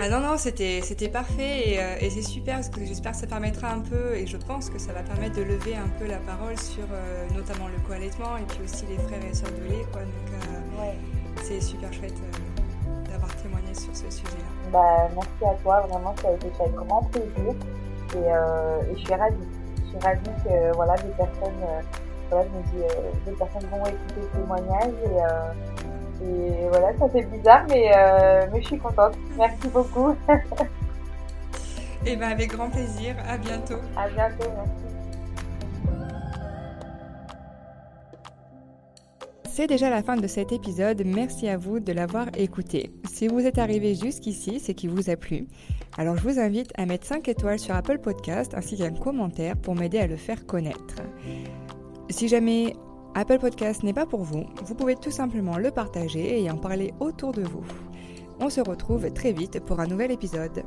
[0.00, 3.18] Ah non, non, c'était c'était parfait et, euh, et c'est super parce que j'espère que
[3.18, 6.06] ça permettra un peu et je pense que ça va permettre de lever un peu
[6.06, 9.68] la parole sur euh, notamment le co-allaitement et puis aussi les frères et sœurs de
[9.68, 9.84] lait.
[9.92, 10.02] Quoi.
[10.02, 10.94] Donc euh, ouais.
[11.42, 12.14] c'est super chouette
[13.08, 14.70] d'avoir témoigné sur ce sujet-là.
[14.72, 17.54] Bah, merci à toi, vraiment, ça a été avec grand plaisir.
[18.14, 19.36] Et, et je suis ravie.
[19.84, 21.60] Je suis ravie que, voilà, des personnes,
[22.30, 22.94] voilà, je me dis,
[23.26, 25.89] des personnes vont écouter ce témoignage et,
[26.22, 29.14] et voilà, ça fait bizarre, mais, euh, mais je suis contente.
[29.36, 30.14] Merci beaucoup.
[32.06, 33.74] Et ben avec grand plaisir, à bientôt.
[33.96, 34.90] à bientôt, merci.
[39.52, 42.92] C'est déjà la fin de cet épisode, merci à vous de l'avoir écouté.
[43.12, 45.46] Si vous êtes arrivé jusqu'ici, c'est qu'il vous a plu.
[45.98, 49.74] Alors je vous invite à mettre 5 étoiles sur Apple Podcast ainsi qu'un commentaire pour
[49.74, 51.02] m'aider à le faire connaître.
[52.08, 52.74] Si jamais
[53.14, 56.94] Apple Podcast n'est pas pour vous, vous pouvez tout simplement le partager et en parler
[57.00, 57.64] autour de vous.
[58.38, 60.62] On se retrouve très vite pour un nouvel épisode.